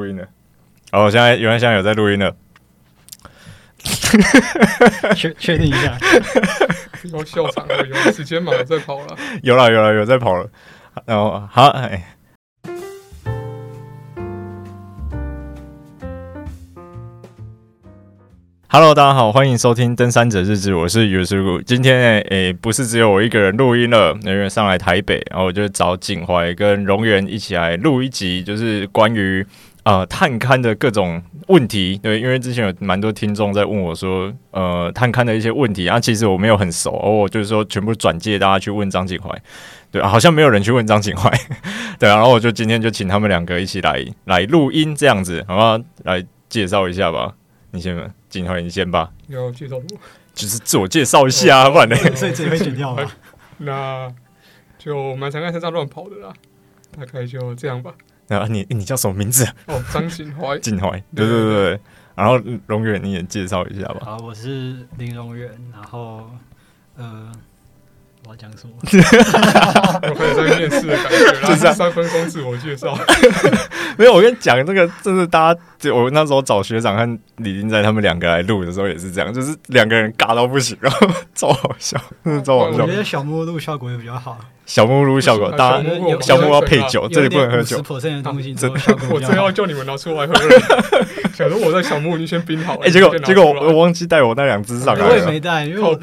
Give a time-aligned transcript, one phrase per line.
[0.00, 0.26] 录音了，
[0.92, 2.34] 哦，现在原来现在有在录音了，
[5.14, 5.98] 确确定一下，
[7.12, 10.48] 要笑场了，有时间马上在跑了，有了有了有在跑了，
[11.04, 12.16] 然后好哎。
[18.72, 21.60] Hello，大家好，欢迎收听《登山者日志》，我是尤师傅。
[21.60, 29.44] 今天呢，诶、欸，不是只有我一个人录音了，因为上来台北，然后我就找景怀跟荣源一起来录一集，就是关于
[29.90, 31.98] 呃探勘的各种问题。
[32.02, 39.30] 对，因为之前有蛮多听众在问我说，呃，探勘的一些问题啊，其实我没有很熟，我就是说全部转借大家去问张景怀。
[39.90, 41.28] 对，好像没有人去问张景怀。
[41.98, 45.84] 对啊，然后我就今天就请他们两个一起来来录音，这样子，好吧？
[46.04, 47.34] 来介绍一下吧，
[47.72, 47.96] 你先。
[48.30, 49.10] 景怀，你先吧。
[49.26, 49.74] 要介绍？
[50.32, 51.96] 就是自我介绍一下，不然呢？
[52.14, 53.10] 所以这里会剪掉了？
[53.58, 54.08] 那
[54.78, 56.32] 就蛮常在山上乱跑的啦。
[56.96, 57.92] 大概就这样吧。
[58.30, 59.44] 那你你叫什么名字？
[59.66, 60.58] 哦，张景怀。
[60.60, 61.80] 景怀，对对对对。
[62.14, 64.00] 然后荣远，你也介绍一下吧。
[64.04, 65.50] 好，我是林荣远。
[65.72, 66.30] 然后，
[66.96, 67.30] 呃。
[68.26, 68.74] 我要讲什么？
[68.84, 72.94] 我开始在面试的感觉，就是三分钟自我介绍。
[73.96, 81.98] 没有，我跟你讲，这个就是大家，就我那时候找学长和李林在他们两个来录的时候也是这样，就是两个人尬到不行，然后超好笑，
[82.44, 82.84] 超好笑。
[82.84, 84.38] 我觉得小莫录效果也比较好。
[84.70, 85.84] 小木屋效果，大家
[86.20, 87.76] 小木屋要配酒，这里不能喝酒。
[87.78, 88.54] 十 percent 的东西，
[89.10, 90.40] 我真要叫你们拿出来喝了。
[91.36, 92.76] 假如我在小木屋，你先冰好。
[92.76, 95.10] 哎，结果结果我忘记带我那两只上来了。
[95.10, 95.88] 我也没带，因为我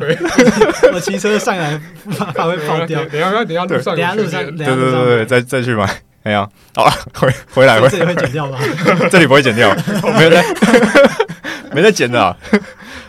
[0.93, 1.79] 我骑车上来
[2.35, 3.05] 怕会跑掉。
[3.05, 5.89] 等下等下路上，等下路上，对对对对，再再去买。
[6.23, 8.59] 哎呀，好了，回回来，这里会剪掉吗？
[9.09, 9.73] 这里不会剪掉，
[10.17, 10.43] 没有在
[11.71, 12.35] 没在剪的啊。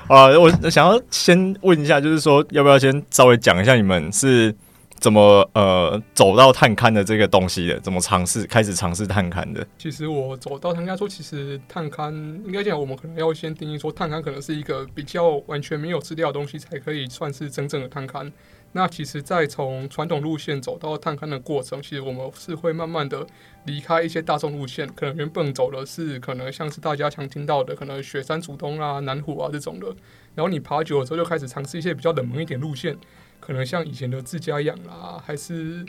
[0.07, 4.55] 啊，我想要先问一下，就是说，要不要先稍微讲一下你们是？
[5.01, 7.81] 怎么呃走到探勘的这个东西的？
[7.81, 9.67] 怎么尝试开始尝试探勘的？
[9.79, 12.13] 其实我走到探勘说，其实探勘
[12.45, 18.31] 应该讲，我们可能要先定义说，探勘可能是一个比较完全没有资料的东西，才可以算是真正的探勘。
[18.73, 23.27] 那其实，在从传统路线走到探勘的过程，其实我们是会慢慢的
[23.65, 29.87] 离开一些大众路线，可能原本走的是可能像是大家常听到的，可能雪山主峰啊、南湖啊这种的，
[30.35, 32.95] 然后你爬久了之后，就开始尝试一些比较冷门一点路线。
[33.41, 35.85] 可能像以前的自家养啦，还是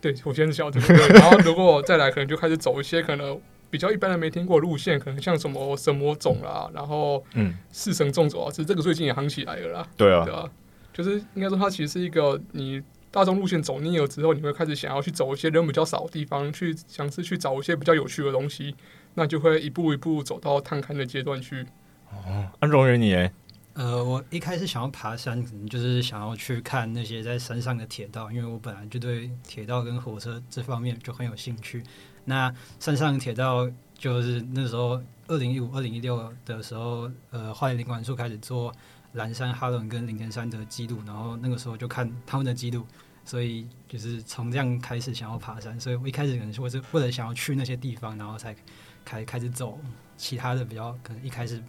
[0.00, 1.08] 对我先晓得对。
[1.18, 3.40] 然后如果再来，可能就开始走一些可能
[3.70, 9.88] 比较一般人没听过的路线，可能像什么神魔种啦，然后嗯，四神纵走啊，其实这个最近也夯起来了啦。
[9.96, 10.50] 对啊，对啊，
[10.92, 18.74] 就是应该说它其实是一个你大众路线走腻了之后，你会开始想要去走一些人比较少的地方，去尝试去找一些比较有趣的东西，
[19.14, 21.66] 那就会一步一步走到探勘的阶段去。
[22.10, 23.32] 哦，安荣人你诶。
[23.74, 31.82] 呃，我一开始想要爬山，可能就是想要去看那些在山上的铁道，因为我本来就对铁道跟火车这方面就很有兴趣。
[32.26, 33.66] 那山上铁道
[33.96, 38.70] 就是那时候二零一五、二零一六的时候，呃，花莲林管处开始做
[39.14, 42.86] 蓝山、哈伦跟林田山的记录，然后那个时候就看他们的记录，
[43.24, 45.80] 所以就是从这样开始想要爬山。
[45.80, 48.54] 所以我一开始可能是我是为了想要去那些地方，然后才
[49.02, 49.80] 开开始走
[50.18, 51.62] 其他的比较可能一开始。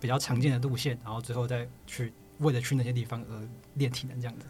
[0.00, 3.34] 比较常见的路线，然后最后再去为了去那些地方而
[3.74, 4.46] 练体能这样子。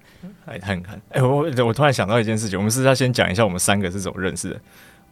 [0.46, 4.60] 来看看，哎、欸，我我突然想到一件事情，我们是要先讲一下我们三个是怎么认识的。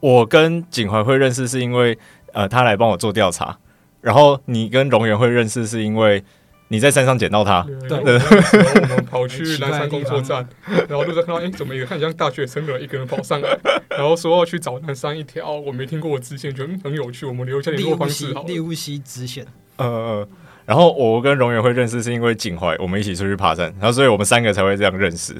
[0.00, 1.98] 我跟景怀会认识是因为
[2.32, 3.58] 呃他来帮我做调查，
[4.00, 6.22] 然后你跟荣源会认识是因为
[6.68, 7.62] 你在山上捡到他。
[7.88, 10.46] 对，对我们 跑去南山工作站，
[10.88, 13.58] 然后路上看到，哎、欸，怎么一个看像大学生的一个人跑上来，
[13.88, 18.42] 然后说要去找南山一条我没听过的支线，觉得很有趣，我们留下联络方式好。
[18.42, 19.46] 立雾溪支线。
[19.76, 20.26] 呃，
[20.64, 25.34] 然后我跟荣源会认识是因为景怀，我们一起出去爬山，然后所以我们三个才会这样认识。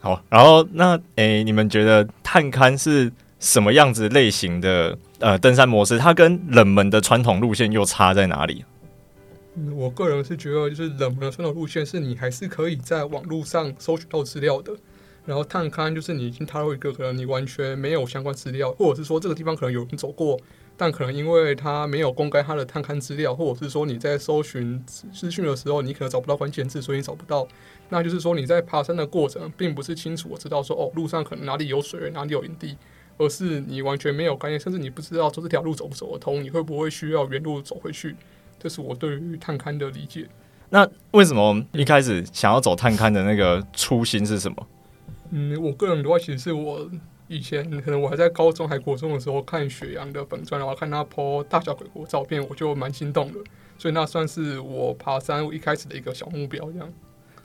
[0.00, 3.10] 好，然后那诶，你们觉得探勘是
[3.40, 5.98] 什么样子类型的呃登山模式？
[5.98, 8.64] 它跟冷门的传统路线又差在哪里？
[9.74, 14.72] 我个人是觉得，就是冷门的传统路线是你还是可以在网络上搜寻到资料的，
[15.24, 20.38] 然后探勘就是你已经踏入一个可能你完全没有相关资料，或者是说这个地方可能有人走过。
[20.78, 27.48] 但可能因为他没有公开他的探勘资料，或者是说你在搜寻资讯的时候，你可能找不到关键字，所以你找不到。
[27.88, 32.76] 那就是说你在爬山的过程，并不是清楚我知道说哦，路上可能哪里有水，哪里有营地，
[33.16, 38.14] 而是你完全没有概念，甚至你不知道说这条路走不走得通，你会不会需要原路走回去？
[38.58, 40.28] 这是我对于探勘的理解。
[40.68, 44.66] 那为什么一开始想要走探勘的那个初心是什么？
[45.30, 46.90] 嗯，我个人的话，其实是我。
[47.28, 53.38] 以前可能我还在高中还国中的时候看雪阳的本传，然后看他 po 大小鬼国照片，我就蛮心动的，
[53.76, 56.70] 所以那算是我爬山我一开始的一个小目标。
[56.70, 56.92] 这样，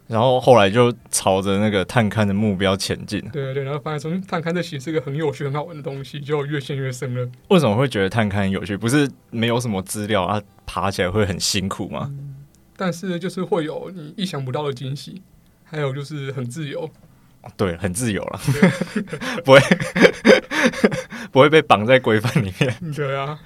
[0.07, 3.19] 然后后来就朝着那个探勘的目标前进。
[3.31, 7.27] 对对对，然后发现说探勘这其实是一个很有趣、很好玩的东西，就越陷越深了。
[7.47, 8.77] 为什么会觉得探勘有趣？
[8.77, 12.07] 不是没有什么资料啊，爬起来会很辛苦吗？
[12.11, 12.35] 嗯，
[12.77, 15.21] 但是就是会有你意想不到的惊喜，
[15.63, 16.89] 还有就是很自由。
[17.57, 18.39] 对，很自由了，
[19.43, 19.59] 不会
[21.31, 22.93] 不会被绑在规范里面。
[22.95, 23.39] 对啊，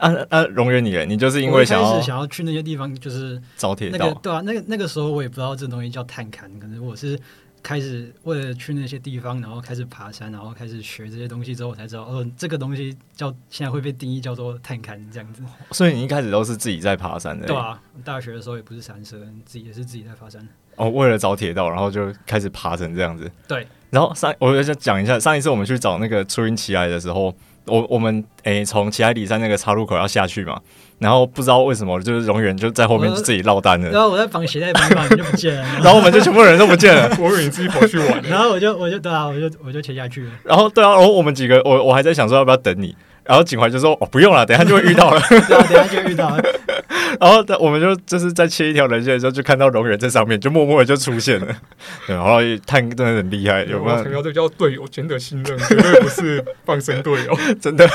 [0.00, 7.18] 啊啊，荣远你，你就是因为想要想要去那些地方，就是找铁道，对啊，那个那个时候我也不知道这东西叫探勘，可能我是
[7.64, 15.42] 开始为了去那些地方，然后开始爬山，然后开始学这些东西之后，我才知道，哦，这个东西叫现在会被定义叫做探勘这样子。
[15.70, 20.46] 所以你一开始都是自己在爬山的，对啊，大学的时候也不是山社，自己也是自己在爬山。
[20.76, 23.30] 哦，为了找铁道，然后就开始爬成这样子。
[23.48, 27.34] 对，然后上我就讲一下，上一次我们去找那个初音奇来的时候，
[27.64, 30.60] 我我们诶从奇来里山那个岔路口要下去嘛，
[30.98, 42.94] 然后不知道为什么就是荣远就在后面就自己落单了，然后我在绑鞋带绑绑你就不见了， 然后我们就全部人都不见了，我以为你自己跑去玩，然后我就我就对啊，我就我就切下去了，然后对啊，然后我们几个我我还在想说要不要等你。
[43.26, 45.18] 然后景怀就说：“哦，不用了，等下就会遇到了。
[45.30, 46.44] 对啊，等下就会遇到了。
[47.18, 51.46] 然后我们就就是在切一条人线的时候，就看到龙源在上面，就默默的就出现了。
[52.06, 54.22] 对，然后探真的很厉害，有没有？
[54.22, 57.88] 这叫队友真的信任，绝对不是放生队友，真的。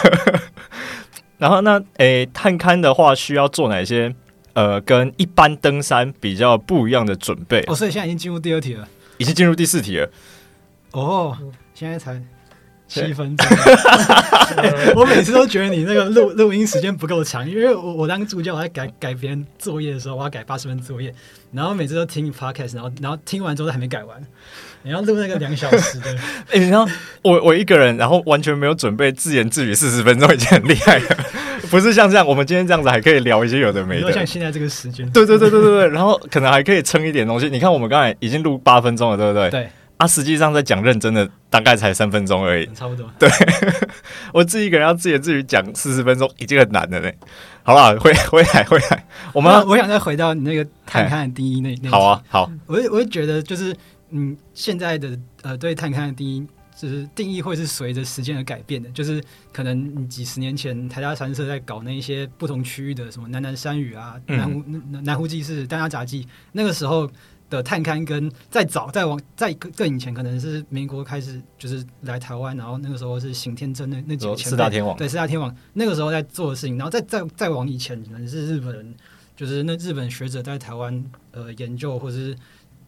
[1.39, 4.13] 然后那诶，探勘的话需要做哪些？
[4.53, 7.63] 呃，跟一般登山比较不一样的准备。
[7.67, 8.87] 哦，所以现在已经进入第二题了，
[9.17, 10.09] 已经进入第四题了。
[10.91, 11.37] 哦，
[11.73, 12.21] 现在才。”
[12.89, 13.47] 七分钟，
[14.97, 21.13] 我每次都觉得你那个录录音时间不够长，因为我我当助教，我在改改别人作业的时候，我要改八十分作业，
[21.53, 24.19] 然后每次都听 podcast，然后然后听完之后都还没改完，
[24.81, 26.11] 你要录那个两小时的，
[26.49, 26.91] 哎、欸，然后
[27.21, 31.17] 我我一个人，然后完全没有准备，自言自语四十分钟已经很厉害了，
[31.69, 39.51] 不是像这样，我们今天这样子还可以聊一些有的没的，像现在这个时间，对对对对对对，然后可能还可以撑一点东西，你看我们刚才已经录八分钟了，对不对？
[39.51, 39.69] 对。
[39.99, 43.05] 啊，实际上在讲认真的，大概才三分钟而已，差不多。
[43.19, 43.29] 对，
[44.33, 47.13] 我自己一个人要自言自语讲四十分钟，已经很难了嘞。
[47.63, 51.91] 好了，回回来回来，我们我想再回到你那个探勘的定义那那。
[51.91, 52.49] 好啊，好。
[52.65, 53.75] 我我会觉得就是，
[54.11, 56.47] 嗯，现在的呃对探勘的定义，
[56.77, 58.89] 就是定义会是随着时间而改变的。
[58.91, 59.21] 就是
[59.51, 67.11] 可能几十年前台大三社在搞那一些不同区域的什么南南山屿啊、南湖、嗯、南南湖祭祀、丹霞杂记，那个时候。
[67.49, 78.95] 的探勘跟再早再往再更更以前，可能是民国开始就是来台湾，然后那个时候是刑天真那那几个前四大天王，对四大天王那个时候在做的事情，然后再再再往以前，可能是日本人，
[79.35, 82.35] 就是那日本学者在台湾呃研究，或者是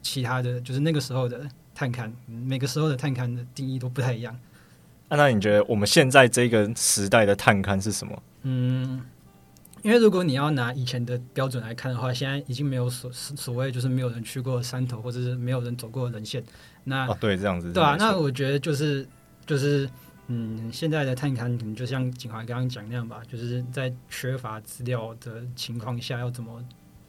[0.01, 1.41] 其他的就是那个时候的
[1.73, 4.37] 探勘，每个时候的探勘的定义都不太一样。
[5.09, 8.23] 那、啊、那你觉得我们现在这个时代的探勘是什么？
[8.43, 9.01] 嗯。
[9.83, 16.43] 因为如果你要拿以前的标准来看的话，现在已经没有所所谓就是没有人去过山头，或者是没有人走过人线。
[16.83, 17.95] 那、啊、对，这样子对啊。
[17.97, 19.07] 那我觉得就是
[19.45, 19.89] 就是
[20.27, 26.63] 嗯，现在的探勘可能就像景华刚刚讲那样吧，就是在缺乏资料的情况下，要怎么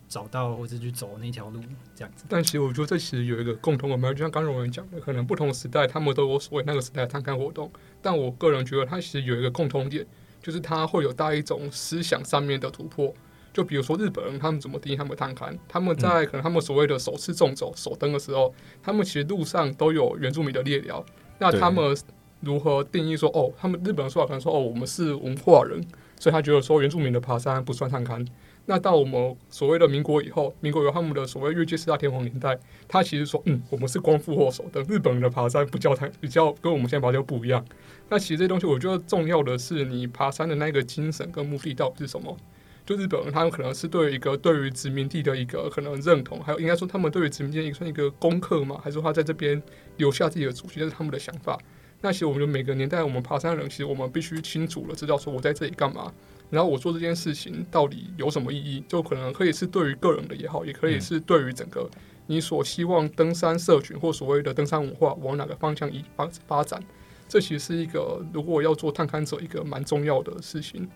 [0.08, 1.60] 找到或者去走那条路
[1.94, 2.24] 这样子。
[2.28, 7.70] 但其实我觉得这其实有一个共同的脉，就像刚刚我们讲的，可能不同时代他们都有所谓那个时代的探勘活动，
[8.00, 10.06] 但我个人觉得它其实有一个共同点。
[10.42, 13.14] 就是他会有带一种思想上面的突破，
[13.52, 18.52] 就比如说日本人他们怎么定义他们的探勘，他们在可能他们所谓的首次纵走、首登的时候，
[18.82, 21.04] 他们其实路上都有原住民的列寮，
[21.38, 21.96] 那他们
[22.40, 25.80] 如何定义说哦，他们日本人说法可能说哦，我们是文化人，
[26.18, 28.26] 所以他觉得说原住民的爬山不算探勘。
[28.66, 37.64] 那到我们所谓的民国以后，民国有他们的所谓越界四大天王年代，他其实说，嗯，我们是光复祸首的，日本人的爬山不叫他比较跟我们现在爬就不一样。
[38.08, 42.36] 那其实这东西，我觉得重要的是你爬山的那个精神跟目的到底是什么？
[42.84, 49.60] 就日本人他们可能是对一个对于殖民地的一个可能认同，还有应该说他们对于殖民地一个算一个功课嘛，还是说他在这边
[49.96, 51.58] 留下自己的足迹，这是他们的想法。
[52.00, 56.12] 那其实我们每个年代我们爬山的人，其实我们必须清楚的知道说我在这里干嘛。
[56.52, 58.84] 然后我做这件事情到底有什么意义？
[58.86, 61.88] 就可能可以是对于个人的也好，也可以是对于整个
[62.26, 66.78] 你所希望登山社群或所谓的登山文化往哪个方向一发发展。
[67.26, 70.86] 这其实是一个如果要做探勘者一个蛮重要的事情。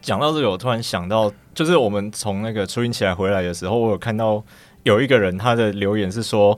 [0.00, 4.40] 讲到这个，我突然想到，就是我们从那个初音起来回来的时候，我有看到
[4.84, 6.56] 有一个人他的留言是说：“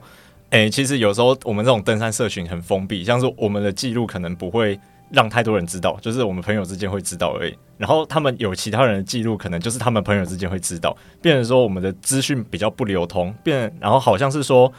[0.51, 4.79] 诶，其实有时候我们这种登山社群很封闭，像是我们的记录可能不会。”
[5.11, 7.55] 让太多人知道，就是我们朋友之间会知道而已。
[7.77, 13.33] 然后他们有其他人的记录，可能就是他们朋友之间会知道，变成说我们的资讯比较不流通。
[13.43, 14.71] 变，然后好像是说，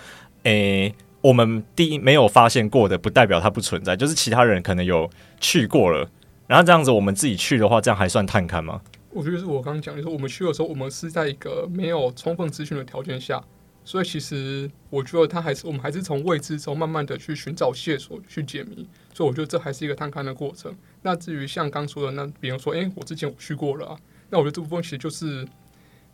[0.45, 5.09] 诶、我们第一没有发现过的，不代表它不存在，就是其他人可能有
[5.40, 6.09] 去过了。
[6.47, 8.80] 然后这样子，我们自己去的话，这样还算探勘吗？
[9.11, 13.42] 我觉得是我刚刚讲，就是我们去的时候，我们是在一个没有充分资讯的条件下
[13.87, 20.76] 所以其实我觉得他还是我们还是从未知中慢慢的去寻找线索去解谜，所以我觉得这还是一个探勘的过程。
[21.00, 23.97] 那至于像刚说的那，比如说，诶，我之前我去过了啊，
[24.28, 25.47] 那我觉得这部分其实就是。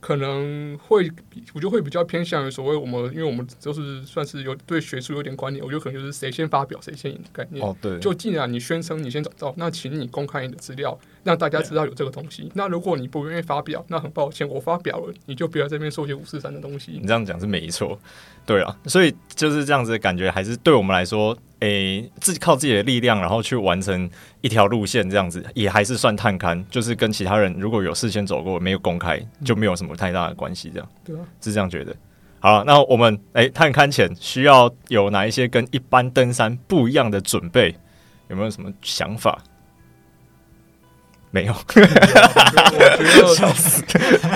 [0.03, 1.09] 可能会，
[1.55, 7.65] 我就会比较偏向于所谓我们，因为我们就是算是有对学术有点观念，我觉得可能就是谁先发表谁先赢的概念。
[7.65, 8.01] 哦，对。
[8.01, 12.51] 就既然你宣称你先找到，那请你公开你的资料，让大家知道有这个东西。
[12.55, 16.99] 那如果你不愿意发表，那很抱歉，我发表了，你就不要在这边说些五四三的东西。
[17.01, 17.99] 你这样讲是没错，
[18.45, 21.37] 对啊，所以就是这样子的感觉，还是对我们来说。
[21.61, 24.11] 诶、欸，自己靠自己的力量，然后去完成
[24.41, 30.89] 一条路线，这样子也还是算探勘，就是跟其他人如果有事先走过，没有公开，就没有什么太大的关系，这样。
[31.05, 31.95] 对啊，是这样觉得。
[32.41, 37.73] 好，那我们诶、欸，探勘前需要有哪一些跟一般登山不一样的准备？
[38.27, 39.41] 有没有什么想法？
[41.33, 43.83] 没有，我觉得笑死，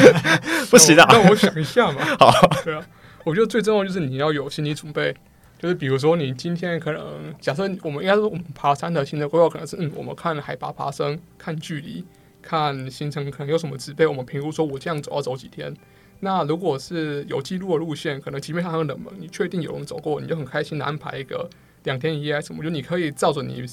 [0.71, 2.03] 不行的，让我想一下嘛。
[2.19, 2.33] 好，
[2.65, 2.85] 对啊，
[3.23, 5.15] 我觉得最重要就是你要有心理准备。
[5.59, 12.05] 就是比如说，你今天可能假设我们应该说，我们爬山的行程规划可能是，嗯，我们看海拔爬升，看距离，
[12.43, 15.75] 看行程可能有什么指标，我们评估说我这样走要走几天。
[16.21, 21.49] 那如果是有记录的路线，可能即便它很冷门，你确定有人走过，你就很开心的安排一个
[21.85, 23.65] 两天一夜什么，就你可以照着你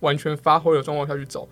[0.00, 1.48] 完全发挥的状况下去走。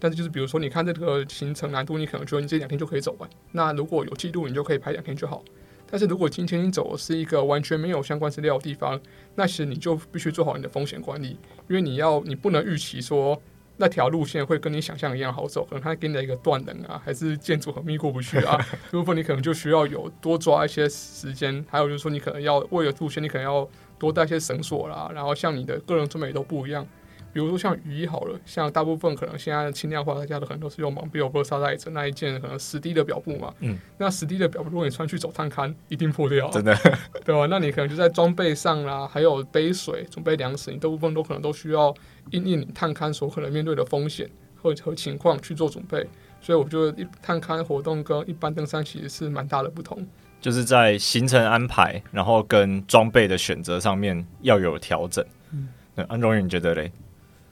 [0.00, 3.28] 但是就是比如说，你看这个行程难度，你可能觉得你这两天就可以走完。
[3.52, 5.44] 那如果有记录，你就可以排两天就好。
[5.92, 9.00] 但是如果今天你走的是一个完全没有相关资料的地方，
[9.34, 11.36] 那其实你就必须做好你的风险管理，
[11.68, 13.40] 因为你要你不能预期说
[13.76, 18.56] 那条路线会跟你想象一样好走，可能它给你的一个断能啊，还是建筑很密过不去啊，
[18.90, 26.86] 这部分你可能就需要有多抓一些时间，还有就是说你可能要为了路线，你可能要多带一些绳索啦，然后像你的个人装备都不一样。
[27.32, 33.54] 比如说像雨衣好了，像大部分可能现在轻量化，大家的可能都是用蒙比欧波沙袋子那一件可能十 D 的表布嘛。
[33.60, 33.78] 嗯。
[33.98, 36.50] 那十 D 的表布，如果你穿去走探勘，一定破掉。
[36.50, 36.76] 真的。
[37.24, 37.46] 对吧？
[37.48, 41.94] 那你可能就在装备上啦，还有杯水、准备粮食，你大部分都可能都需要
[42.30, 46.06] 因应你探勘所可能面对的风险和和情况去做准备。
[46.40, 50.04] 所以我觉得，一探勘活动跟一般登山其实是蛮大的不同。
[50.40, 55.24] 就是在行程安排，然后跟装备的选择上面要有调整。
[55.52, 55.68] 嗯。
[56.08, 56.90] 安荣宇，你觉得嘞？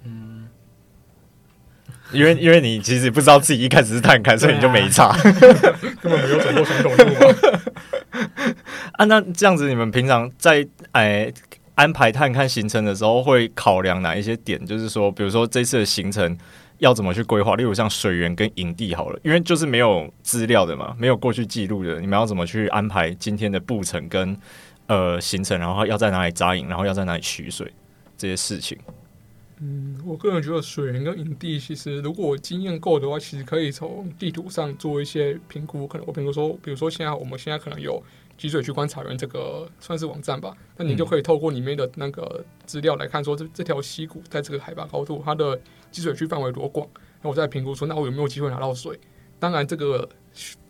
[0.05, 0.49] 嗯，
[2.13, 7.39] 因为因为你其实不知道自己一开始是探勘，所以你就没差， 根本没有走过传统路嘛。
[8.93, 11.33] 啊，那这样子，你们平常在哎
[11.75, 14.65] 安排探勘行程的时候，会考量哪一些点？
[14.67, 16.37] 就是说，比如说这次的行程
[16.79, 17.55] 要怎么去规划？
[17.55, 24.37] 例如像水源跟营地好了，因为就是没有资料的嘛，没有过去记录的，你们要怎么去安排今天的步程跟
[24.87, 25.59] 呃行程？
[25.59, 26.67] 然后要在哪里扎营？
[26.69, 27.73] 然后要在哪里取水？
[28.17, 28.77] 这些事情。
[29.61, 35.87] 嗯，我个人觉得水源跟营地，其实如果经验够的话，其实可以从地图上做一些评估。
[35.87, 38.03] 可能我比如说，比如说现在我们现在可能有
[38.37, 45.61] 集水区观察员这个算是网站吧，那你就可以透过里面的那个资料来看，说这这条溪谷在这个海拔高度，它的
[45.91, 46.89] 集水区范围多广，
[47.23, 48.99] 那我再评估说，那我有没有机会拿到水？
[49.39, 50.09] 当然这个。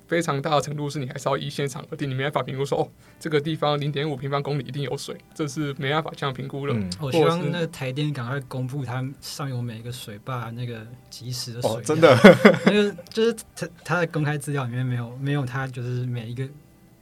[0.09, 2.89] 非常大的程度是你还是要依现场而定，你没办法评估说哦，
[3.21, 6.75] 这个地方零点五平方公里一定有水，这是没办法这样评估了。
[6.75, 12.19] 嗯、我希望那个台电赶快公布它上游每一个水坝那个及时的水、哦，真的，
[12.67, 16.49] 那个就是它它的公开资料里面没有没有它就是每一个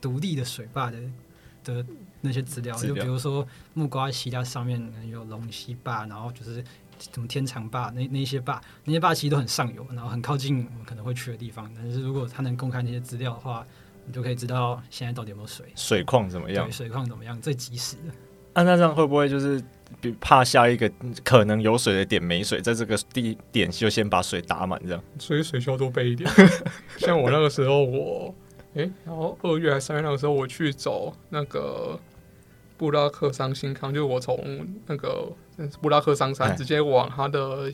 [0.01, 0.99] 独立的水坝的
[1.63, 1.87] 的
[2.21, 6.63] 那些资料，资料，就比如说木瓜溪它上面有龙溪坝，然后就是。
[6.99, 11.71] 什么天长坝那那些坝，那些坝其实都很上游，然后很靠近我们可能会去的地方。
[11.77, 13.67] 但是如果他能公开那些资料的话，
[14.07, 16.67] 你就可以知道现在到底有没有水，水况怎么样？
[16.67, 17.41] 对，水况怎么样？
[17.41, 18.13] 最及时的。
[18.55, 19.63] 啊，那这样会不会就是
[20.01, 20.91] 比怕下一个
[21.23, 25.03] 可能有水的点没水，在这个地点就先把水打满这样？
[25.19, 26.31] 所以水需要多备一点。
[26.99, 28.35] 像我那个时候我，我、
[28.75, 31.99] 欸、哎，然后二月还是三月那个时候我去走那个。
[32.79, 34.39] 布拉克桑新康，就是我从
[34.85, 35.33] 那个
[35.81, 37.71] 布拉克桑山直接往它的，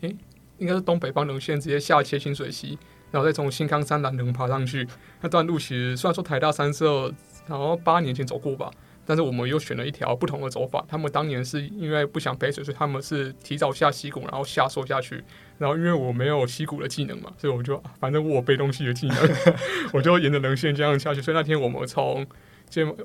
[0.00, 0.16] 诶、欸，
[0.58, 2.78] 应该是东北方棱线，直接下切清水溪，
[3.10, 4.86] 然后再从新康山南棱爬上去。
[5.20, 7.12] 那段路其实虽然说台大三社，
[7.46, 8.70] 然后八年前走过吧，
[9.04, 10.84] 但是我们又选了一条不同的走法。
[10.88, 15.24] 他们当年是因为不想背水，所以他们是提早下溪谷，然后下缩下去。
[15.58, 19.16] 然后因为我没有溪谷的技能嘛，所以我就反正我背东西的技能，
[19.92, 21.20] 我就沿着棱线这样下去。
[21.20, 22.24] 所以那天我们从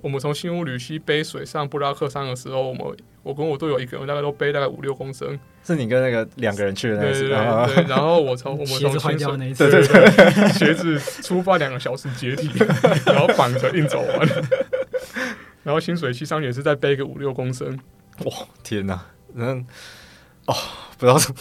[0.01, 2.83] 我们从新乌吕溪背水上布拉克山的时候，我们
[3.23, 5.39] 我跟我队友一个人大概都背大概五六公升。
[5.63, 12.49] 是你跟那个两个人去的那次，对，然后我从我们从鞋子坏掉那一次，对对对，鞋子出发两个小时解体，
[13.05, 14.27] 然后绑着硬走完。
[15.63, 17.79] 然后新水溪上也是再背个五六公升。
[18.25, 19.05] 哇，天哪！
[19.35, 19.65] 嗯，
[20.47, 20.53] 哦，
[21.03, 21.35] 不不知道，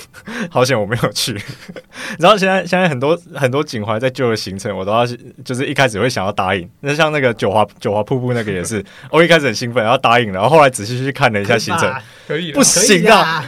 [0.50, 1.40] 好险我没有去。
[2.18, 5.06] 然后现在现在很多很多景怀在旧的行程，我都要
[5.44, 6.68] 就是一开始会想要答应。
[6.80, 11.94] 那像那个九华九华瀑布那个也是， 我一开始很兴奋，然后答应了，然后后来仔细去看了一下行程，
[12.26, 13.44] 可以不行啊？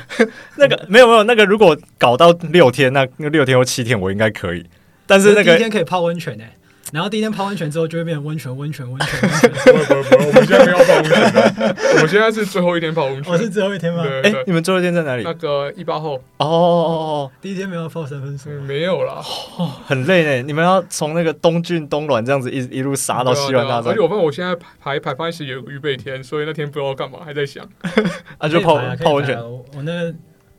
[0.57, 4.65] 那个没有没有那个，如果搞到六天，那那六天或七天我应该可以，
[5.07, 6.45] 但是那个第一天可以泡温泉呢。
[6.93, 9.51] 然后第一天泡温泉之后，就会变成温泉，温泉，温泉， 温泉。
[9.65, 13.33] 不不不，我们现在没有泡温泉，我们现在是最后一天泡温泉。
[13.33, 14.05] 我是最后一天吗？
[14.23, 15.25] 哎，你们最后一天在哪里？
[15.25, 16.15] 那个一八后。
[16.37, 19.21] 哦哦哦，第一天没有泡三分水，没有啦。
[19.87, 20.43] 很累呢。
[20.43, 23.91] 你们要从那个东郡东峦这样子一一路杀到西峦大山。
[23.91, 27.67] 而且我发现我现在排排班时有个预备天，所以那天不知道干嘛，还在想。
[28.39, 29.37] 啊，就泡泡温泉。
[29.43, 30.15] 我那个。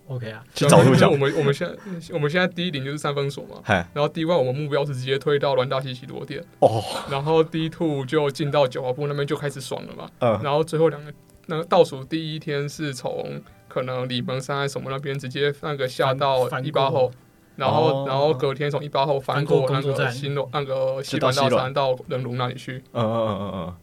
[0.07, 1.09] OK 啊，去找路角。
[1.09, 1.75] 我们我们现在
[2.13, 3.62] 我们现在第一顶就是三分锁嘛，
[3.93, 11.12] 然后第一关我们目标是直接推到栾大西西罗店哦，然后第一兔就进到九华瀑那边就开始爽了嘛，嗯，然后最后两个
[11.47, 17.12] 那个倒数第一天是从可能里门山什么那边直接那个下到一八后，
[17.55, 23.74] 然后然后隔天从一八后翻过那个新那个西峦大山到人龙那里去，嗯嗯嗯嗯嗯。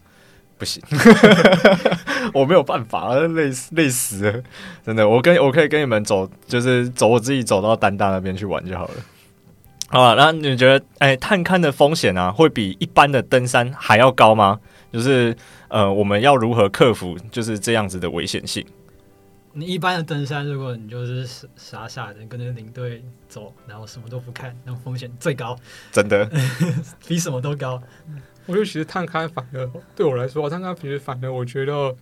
[0.62, 0.80] 不行，
[2.32, 4.42] 我没有办法，累死累死了，
[4.86, 5.08] 真的。
[5.08, 8.94] 我跟我可以跟你们走，就是走我自己走到丹大那边去玩就好了。
[9.88, 14.60] 好吧，那你觉得，哎、欸，探勘的风险啊，会比一般的登山还要高吗？
[14.92, 18.64] 就是呃，我们要如何克服就是这样子的危险性？
[19.52, 21.26] 你一般的登山，如果你就是
[21.56, 25.58] 傻傻的跟着领队走，然后什么都不看，那风险最高，
[25.90, 26.30] 真的
[27.08, 27.82] 比什么都高。
[28.46, 31.94] 我觉得其实探勘反而对我来说，探勘其实反而我觉得，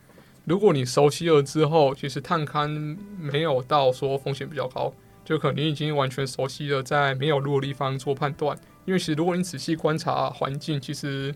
[0.45, 4.93] 如果你熟悉了之后，其实探勘没有到说风险比较高，
[5.25, 8.57] 就可能你已经完全熟悉了在没有路的地方做判断。
[8.87, 11.35] 因为其实如果你仔细观察环境，其实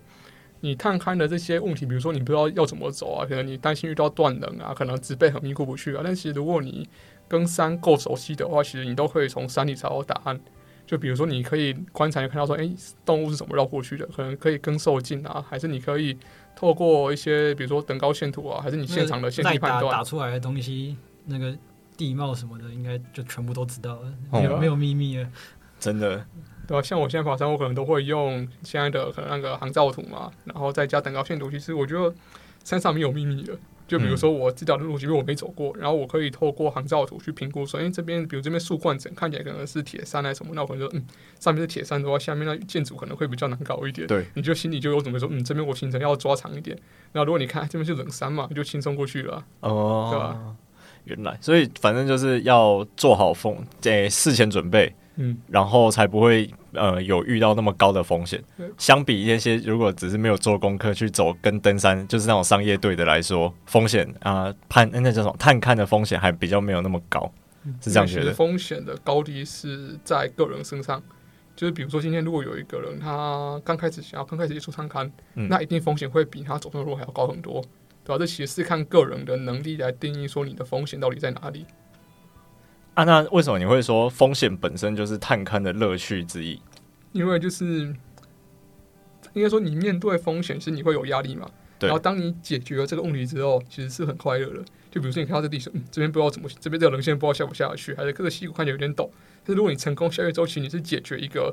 [0.61, 6.01] 你探勘的这些问题，比如说你不知道要怎么走啊，可能你担心遇到断层啊，可能植被很密过不去啊。
[6.03, 6.89] 但其实如果你
[7.29, 10.41] 跟山够熟悉的话，其实你都可以从山里找到答案。
[10.87, 14.07] 就比如说，你可以观察，看到说，哎、欸，动物是怎么绕过去的？
[14.15, 16.17] 可能可以跟兽径啊，还是你可以
[16.55, 21.57] 透过一些，比如说等高线图啊，还是你现场的线迹判断打出来的东西，那个
[21.97, 25.29] 地貌什么的，应该就全部都知道了，没有、嗯、没有秘密了。
[25.81, 26.25] 真的，
[26.67, 26.83] 对吧？
[26.83, 31.51] 像我现在爬山，我可能都会用现在的可能那个航照图嘛，然后再加等高线图。
[31.51, 32.15] 其实我觉得
[32.63, 33.57] 山上没有秘密的。
[33.87, 41.05] 就比如说，我这条路因为我没走过，然后我可以透过航照图去评估说，哎，这边比如这边树冠层看起来可能是铁山还是什么，那我可能说，嗯，
[41.39, 44.07] 上面是铁山的话，下面那建筑可能会比较难搞一点。
[44.07, 46.77] 对，你就心里就有准备说，嗯，这边我行程要抓长一点。
[47.13, 49.45] 然后如果你看这边是冷山嘛，就轻松过去了。
[49.61, 50.57] 哦，对吧？
[51.05, 54.95] 原来，所以反正就是要做好风，在事前准备。
[55.17, 58.43] 嗯，然后才不会呃有遇到那么高的风险。
[58.77, 67.33] 相比一些如果只是没有做功课去走跟登山，就是那种商业队的来说，风险啊、呃、判那叫什么探勘的风险还比较没有那么高，
[67.81, 68.33] 是这样觉得。
[68.33, 71.03] 风险的高低是在个人身上，
[71.55, 77.63] 就是比如说今天如果有一个人他刚开始想要刚开始接触探勘，嗯、那一定风险会比他走的路还要高很多，
[78.03, 78.19] 对吧？
[78.19, 81.65] 这其实是看个人的能力来定义说你的风险到底在哪里。
[82.95, 86.61] 啊，那为什么你会说风险本身就是探勘的乐趣之一？
[87.13, 87.95] 因为就是
[89.33, 91.51] 应该说，你面对风险是你会有压力嘛？
[91.81, 94.65] 然后当你解决了这个问题之后，其实是很快乐的。
[94.91, 99.11] 就比如说，你看到这地形，嗯，这边不知道怎么，这边这个棱线不知道下不下去，还是这个溪谷看起来有点陡。
[99.45, 101.53] 但是如果你成功下去周期，你是解决一个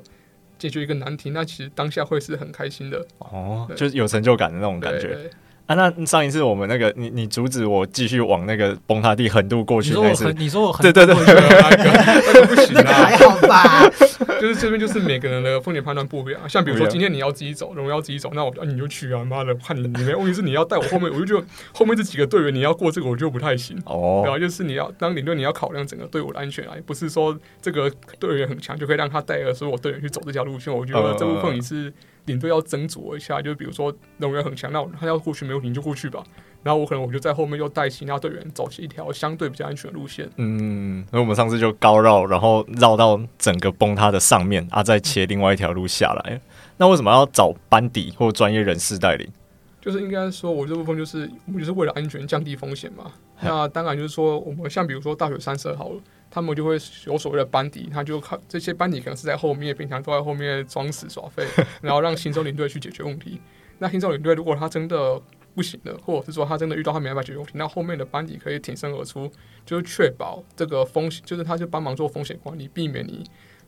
[0.59, 3.05] 解决一个难题，那其实当下会是很开心的。
[3.17, 5.29] 哦，就是有成就感的那种感觉。
[5.71, 13.89] 啊，那上一次我们那个你你阻止我继续往那个崩塌地横渡过去，那次你说我横对对对，那个不行啊， 还好吧？
[14.41, 24.23] 就是这边就是每个人的风险判断不一样，像比如说今天你要自己走，然后要自己走，那我你就去啊，妈的，看你你没问题是你要带我后面，我就觉得后面这几个队员你要过这个我就不太行哦。
[24.25, 30.73] 然后就是你要当领队，你要考量整个队伍的安全啊，不是说这个队员很强就可以让他带着所有队员去走这条路线。
[30.73, 31.93] 我觉得这部分你是。
[32.25, 36.23] 领队要斟酌一下，就比如说人员很强，那他要过去没有你就过去吧。
[36.63, 40.29] 然后我可能我就在后面又带其他队员走一条相对比较安全的路线。
[40.35, 46.39] 嗯，所以我们上次就高绕，然后绕到整个崩塌的上面啊，再切另外一条路下来。
[46.77, 49.27] 那为什么要找班底或专业人士带领？
[49.81, 53.11] 就是应该说，我这部分就是我们就是为了安全降低风险嘛。
[53.41, 55.99] 那当然就是说，我们像比如说大雪山社好了。
[56.31, 61.45] 他们就会有所谓的班底，他就靠这些班底可能是在后面，平常都在后面装死耍废，
[61.83, 63.39] 然后让新手领队去解决问题。
[63.77, 65.21] 那新手领队如果他真的
[65.53, 69.29] 不行了，或者是说他真的遇到他没办法解决问题，那后面的班底可以挺身而出，
[69.65, 73.23] 就是确保这个风险，就是他就帮忙做风险管理，避免你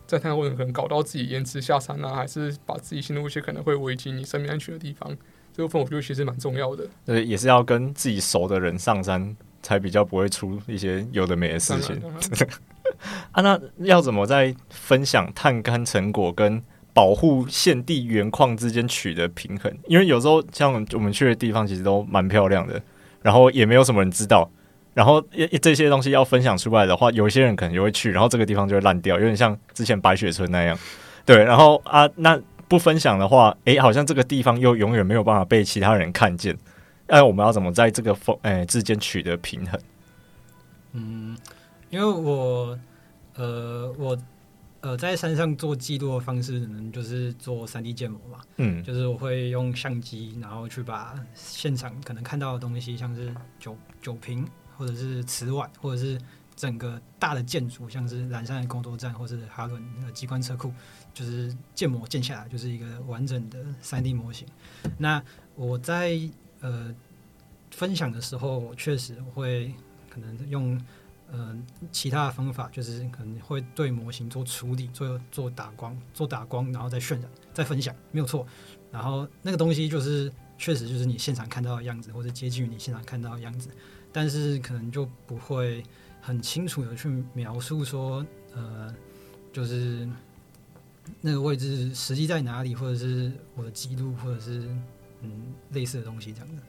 [0.07, 5.17] 在探勘过程可能搞到自己延迟下山啊，还是把自己陷入一些可能会危及你生命安全的地方。
[5.51, 6.87] 这部分我觉得其实蛮重要的。
[7.05, 9.35] 对，也是要跟自己熟的人上山。
[9.63, 11.99] 才比较不会出一些有的没的事情。
[13.31, 16.61] 啊，那要怎么在分享探勘成果跟
[16.93, 19.75] 保护现地原矿之间取得平衡？
[19.87, 22.79] 因为有时候像我们去的地方其实都蛮漂亮的，
[23.23, 24.47] 然后也没有什么人知道。
[24.93, 25.19] 然后
[25.59, 30.77] 这些东西要分享出来的话，有些人可能就会去，然后这个地方就会烂掉，有点像之前白雪村那样。
[31.25, 36.55] 对，然后啊，那不分享的话，诶，好像这个地方又永远没有办法被其他人看见。
[37.13, 39.79] 那我们要怎么在这个风诶之间取得平衡？
[40.93, 41.37] 嗯，
[41.89, 42.77] 因为我
[43.35, 44.17] 呃我
[44.81, 48.39] 呃在山上做记录的方式，可能就是做三 D 建模嘛。
[48.57, 54.47] 嗯，就是我会用相机，然后去把现场可能看到的东西，像是酒酒瓶。
[54.75, 56.19] 或者是瓷碗，或者是
[56.55, 60.73] 整个大的建筑，像是蓝山的工作站，或是哈伦的机关车库，
[61.13, 64.47] 就是建模建下来就是一个完整的三 D 模型。
[64.97, 65.23] 那
[65.55, 66.19] 我在
[66.63, 66.95] 呃
[67.69, 69.71] 分享的时候，我确实会
[70.09, 70.79] 可能用
[71.31, 71.55] 呃
[71.91, 78.47] 其他的方法，就是可能会对模型做处理，做做打光，做打光，然后再渲染，再分享，没有错。
[78.91, 83.69] 然后那个东西就是确实就是你现场看到的样子，或者接近于你现场看到的样子。
[84.11, 85.83] 但是可能就不会
[86.21, 88.23] 很清楚的去描述说，
[88.53, 88.93] 呃，
[89.51, 90.07] 就是
[91.19, 94.69] 那个位置实际在哪里，或者是我的记录，或者是
[95.23, 96.61] 嗯类似的东西这样的。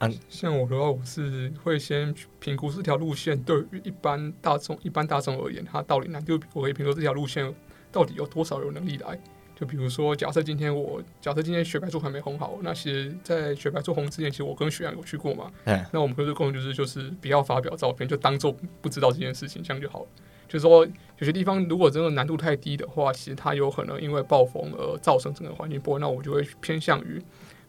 [0.00, 7.54] 嗯，像我的话，我是会先评估这条路线对于一般大众、一般大众而言，它到底难度，我会评估这条路线
[7.90, 9.18] 到底有多少有能力来。
[9.54, 15.48] 就比如说，假设今天我假设今天雪白柱还没红好，那其实，在雪白柱红之前，其实我跟雪阳有去过嘛。
[15.64, 15.82] 嗯。
[15.92, 20.06] 那我们合作共同就是就是不要发表照片，就当做不知道这件事情，这样就好了。
[20.54, 20.86] 就是说，
[21.18, 27.20] 有些地方如果真的难度太低的话，其实它有可能因为暴风而造成整个环境波，那我就会偏向于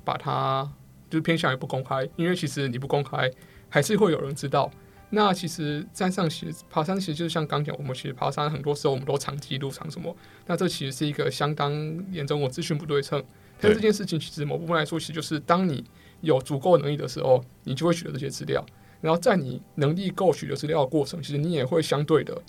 [0.04, 0.72] 把它
[1.10, 3.28] 就是偏向于不公开，因为其实你不公开，
[3.70, 4.72] 还是会有人知道。
[5.10, 11.74] 那其实山上其实爬山其实就是像刚讲，我们其实爬山很多时候我们都藏记录藏什么，那这其实是一个相当
[12.12, 13.24] 严重的资讯不对称。
[13.60, 15.84] 但这件事情其实某部分来说，其实就是当你
[16.22, 18.64] 有足够能力的时候，你就会取得这些资料。
[19.02, 22.42] 然后在你能力够取得资料的过程，其实你也会相对的，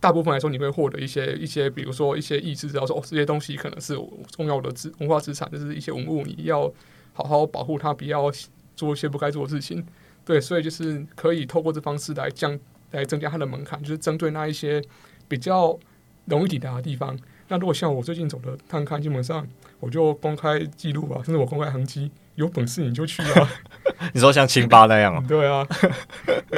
[0.00, 3.94] 大部分来说你会获得一些一些，比如说一些意识，知道说哦这些东西可能是
[4.34, 6.72] 重要的资文化资产，就是一些文物，你要
[7.12, 8.32] 好好保护它，不要
[8.74, 9.84] 做一些不该做的事情。
[10.24, 12.58] 对，所以就是可以透过这方式来降、
[12.92, 14.82] 来增加它的门槛，就是针对那一些
[15.28, 15.78] 比较
[16.24, 17.18] 容易抵达的地方。
[17.48, 19.46] 那如果像我最近走的探勘，基本上
[19.80, 22.10] 我就公开记录吧，甚至我公开痕迹。
[22.36, 23.50] 有本事你就去啊！
[24.14, 25.22] 你说像清吧那样啊？
[25.28, 25.66] 对啊，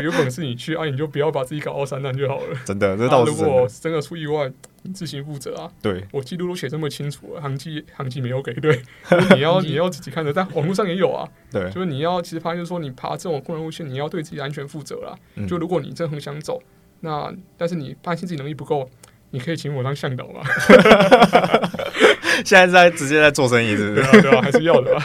[0.02, 2.56] 有本事你去啊，你就不要把自己搞到三难就好了。
[2.64, 3.46] 真的，这倒是真的。
[3.46, 4.50] 如果真的出意外，
[4.82, 5.70] 你自行负责啊。
[5.80, 8.80] 对，我记录都写这么清楚了，航迹航迹没有给，对，
[9.34, 11.28] 你要你要自己看着，但网络上也有啊。
[11.50, 15.14] 对，就是你要其实发现就是说，你爬这种困难路线，你要对自己安全负责啦。
[15.34, 16.62] 嗯、就如果你真的很想走，
[17.00, 18.88] 那但是你担心自己能力不够，
[19.30, 20.42] 你可以请我当向导嘛。
[22.44, 24.02] 现在在直接在做生意，是不是？
[24.02, 25.04] 对啊，对啊，还是要的吧。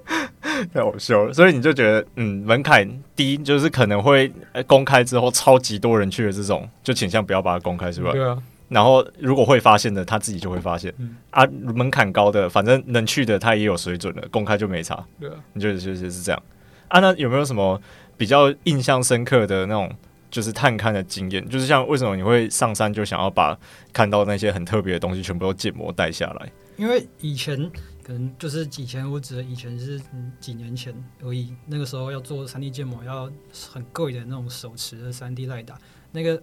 [0.72, 4.32] 太好笑了，所以你就觉得，嗯，门槛低，就是可能会
[4.66, 8.12] 公开之后超级多人去的这种，就倾向不要把它公开，是吧？
[8.12, 8.36] 对啊。
[8.68, 10.92] 然后如果会发现的，他自己就会发现。
[10.98, 15.04] 嗯、啊，门槛高的，反正能去的他也有水准的，公开就没差。
[15.20, 15.34] 对啊。
[15.52, 16.42] 你觉得就是是这样？
[16.88, 17.80] 啊，那有没有什么
[18.16, 19.90] 比较印象深刻的那种，
[20.34, 21.48] 就是探勘的经验？
[21.48, 23.56] 就是像为什么你会上山就想要把
[23.92, 26.52] 看到那些很特别的东西全部都建模带下来？
[26.76, 27.70] 因为以前。
[28.06, 29.98] 可能就是以前，我指的以前是
[30.38, 31.54] 几年前而已。
[31.64, 33.32] 那个时候要做三 D 建模，要
[33.72, 35.78] 很贵的那种手持的三 D 雷达，
[36.12, 36.38] 那个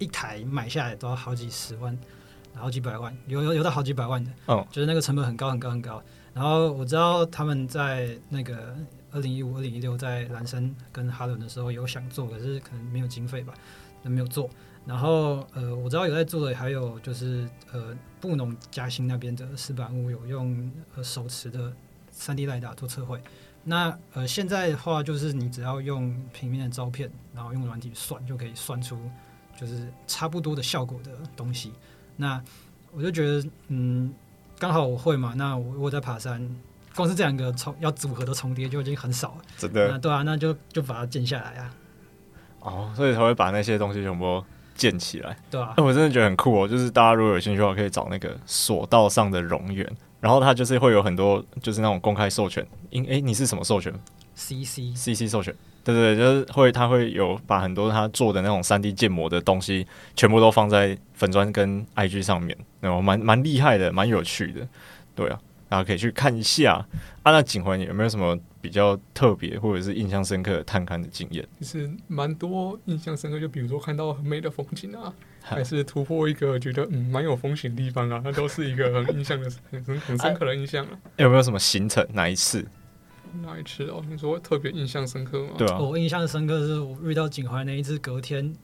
[0.00, 1.96] 一台买下来都要好几十万，
[2.56, 4.30] 好几百万，有有有到好几百万的。
[4.46, 6.02] 哦，就是那个成本很高很高很高。
[6.34, 8.76] 然后我知道他们在那个
[9.12, 13.54] 二零一五、二零一六在岚山跟哈伦的时候有想做，可是可能没有经费吧，
[14.02, 14.48] 那没有做。
[14.84, 21.72] 然后，呃，我知道有在做的，还有就是，呃，布农嘉兴那边的石板屋有用呃手持的
[22.10, 23.20] 三 D 雷达做测绘。
[23.64, 28.96] 那呃，现在的话就是你只要用平面的照片，然后用软体算，就可以算出
[29.58, 31.72] 就是差不多的效果的东西。
[32.16, 32.40] 那
[32.92, 34.14] 我就觉得，嗯，
[34.56, 36.48] 刚好我会嘛，那我我在爬山，
[36.96, 39.42] 光是这两个重要组合的重叠就已经很少了。
[39.56, 39.88] 真的？
[39.92, 41.70] 那对啊，那就就把它建下来啊。
[42.60, 44.42] 哦，所以才会把那些东西全部。
[44.78, 46.68] 建起来，对啊，那 我真的觉得很酷哦。
[46.68, 52.62] 就是大家如果有兴趣的话，可以找那个索道上的荣源，然后他就是会有很多就是那种公开授权。
[52.90, 53.90] 因诶，你是什么授权
[54.34, 64.68] ？C C C C 授权，对对对，就是会他会有把很多他做的那种三 D 建模的东西，全部都放在粉砖跟 I G 上面，然后蛮蛮厉害的，蛮有趣的，
[65.14, 65.40] 对啊。
[65.68, 66.84] 大家可以去看一下
[67.22, 67.32] 啊。
[67.32, 71.46] 那景环，你有没有什么比较特别或者是印象深刻的探勘的经验？
[71.60, 80.98] 其实蛮多印象深刻，就比如说看到很美的风景啊，还是突破一个觉得嗯蛮有风险的地方啊，那都是一个很印象的很很很深刻的印象啊。
[81.18, 82.06] 有没有什么行程？
[82.12, 82.66] 哪一次？
[83.42, 84.02] 哪一次哦？
[84.08, 85.54] 你说特别印象深刻吗？
[85.58, 88.54] 对啊，我印象深刻是我遇到景环那一次，隔天，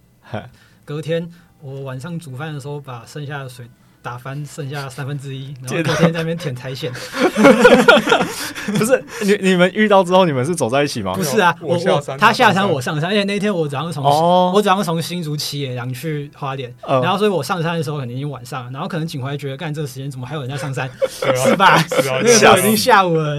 [0.85, 1.29] 隔天
[1.61, 3.69] 我晚上煮饭的时候把剩下的水。
[4.03, 6.91] 打翻剩下三分之一，然后昨天在那边舔苔藓。
[8.77, 11.15] 不是你你们遇到之后，你们是走在一起吗？
[11.15, 13.11] 不是啊，我下山，他下山，我上山。
[13.11, 14.05] 而且那天我早上从
[14.53, 18.71] 我早上从新竹骑野羊去花莲，然后所以我上山的时候肯定已经晚上了。
[18.73, 20.91] 然后可能景怀觉得干这个时间怎么还有人在上山，
[21.37, 21.81] 是吧？
[21.91, 23.39] 那个时候已经下午了，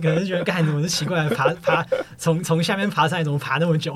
[0.00, 1.84] 可能觉得干怎么是奇怪，爬爬
[2.16, 3.94] 从从下面爬上来怎么爬那么久？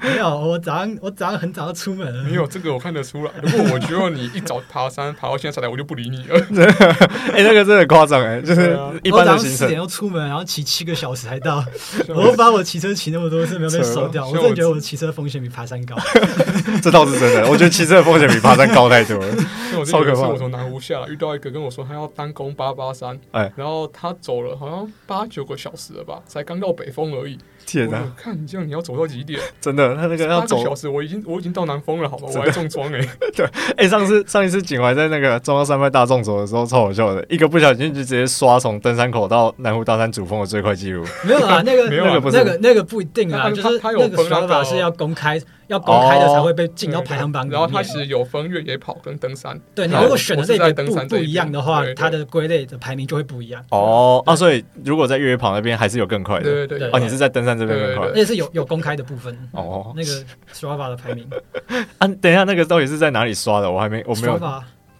[0.00, 2.22] 没有，我早上我早上很早就出门了。
[2.24, 3.30] 没有这个我看得出来。
[3.42, 4.30] 如果我觉得你。
[4.38, 6.38] 一早爬山爬到现在才来，我就不理你了。
[7.34, 9.56] 哎、欸，那个真的夸张哎，就是一般的行程。
[9.56, 11.64] 四点要出门，然后骑七个小时才到。
[12.08, 15.96] 我都把我骑车骑那么多次没有被收掉，我真的觉得我骑车风险比爬山高。
[16.80, 19.36] 这倒是真的，我觉得骑车的风险比爬山高太多了。
[19.84, 20.28] 超可怕！
[20.28, 27.38] 我从南湖下来遇到一个跟我说他要单攻八八三，哎，然后他走了好像八九个小时了吧，才刚到北峰而已。
[27.64, 28.02] 天哪！
[28.16, 29.38] 看你这样，你要走到几点？
[29.60, 32.26] 真的，他那个要走个小时，我已经我已经到南峰了，好吧？
[32.34, 33.06] 我还重装哎。
[33.36, 33.46] 对，
[33.76, 41.02] 哎，上次 上一次景怀在那个中央山脉大众走的时候，超好笑的，一个不小心就直接刷从登山口到南湖大山主峰的最快记录。
[41.24, 45.40] 没有啊，那个 那个不是那个那个不一定啊，就是他有那个说法是要公开。
[45.68, 47.58] 要公开的才会被进到排行榜里面。
[47.58, 49.58] 然后它是有分越野跑跟登山。
[49.74, 53.64] 对，你如果选的类别不不一样的话，它的归类的排名就会不一样。
[53.70, 56.42] 哦，啊，所以如果在越野跑那边还是有更快的。
[56.42, 56.90] 对对对。
[56.90, 58.08] 哦，你是在登山这边更快。
[58.08, 59.36] 而且是有有公开的部分。
[59.52, 59.92] 哦。
[59.94, 60.10] 那个
[60.52, 61.28] Strava 的排名。
[61.98, 63.70] 啊，等一下，那个到底是在哪里刷的？
[63.70, 64.40] 我还没，我没有。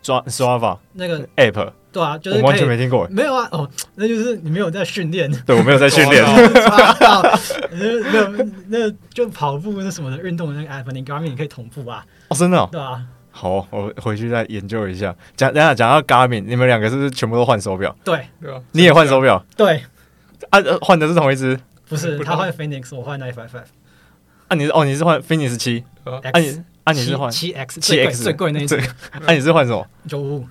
[0.00, 1.72] 抓 Strava 那个 app。
[1.90, 3.08] 对啊，就是完全没听过。
[3.08, 5.30] 没有啊，哦，那就是你没有在训练。
[5.46, 6.24] 对，我没有在训练。
[7.72, 12.04] 没有，那就跑步那什么的运动的那个 app，你 Garmin 你可以同步啊。
[12.28, 12.68] 哦，真的？
[12.70, 13.02] 对啊。
[13.30, 15.14] 好，我回去再研究一下。
[15.36, 17.94] 讲，等下讲到 Garmin，你们两个是不是全部都换手表？
[18.04, 18.60] 对，对啊。
[18.72, 19.44] 你也换手表？
[19.56, 19.82] 对。
[20.50, 21.58] 啊，换的是同一只？
[21.88, 23.64] 不是，他换 Phoenix，我换 Nine Five Five。
[24.48, 25.84] 啊，你是哦，你是换 Phoenix 七？
[26.04, 28.76] 啊，你啊你是换七 X 七 X 最贵那一只？
[28.76, 29.86] 啊，你是换什么？
[30.06, 30.46] 九五五。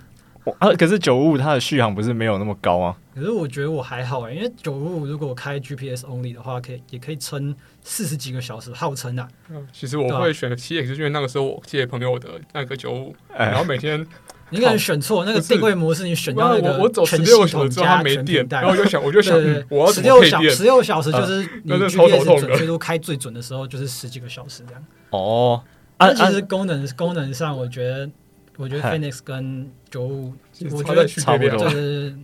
[0.59, 2.97] 啊，可是九五五它的续航不是没有那么高啊？
[3.15, 9.27] 可是我觉得我还好哎，因为九五五如果开 GPS only 的话，可以也可以撑四十几个小时，号称啊。
[9.49, 14.05] 嗯，其实我会选七 X，因为那个时候我借朋友的那个九五，然后每天
[14.49, 19.35] 你可能选错那个定位模式，你选到那个我走十六小时之后它没电，然后我就想我就想
[19.69, 24.85] 我要十六小十六小时就是你 GPS 准确度开最准的时候就是十几个小时这样。
[25.09, 25.63] 哦，
[25.99, 28.09] 那其实功能功能上，我觉得。
[28.59, 30.33] 我觉得 Phoenix 跟九五，
[30.71, 31.57] 我觉得差不多。
[31.57, 32.15] 就是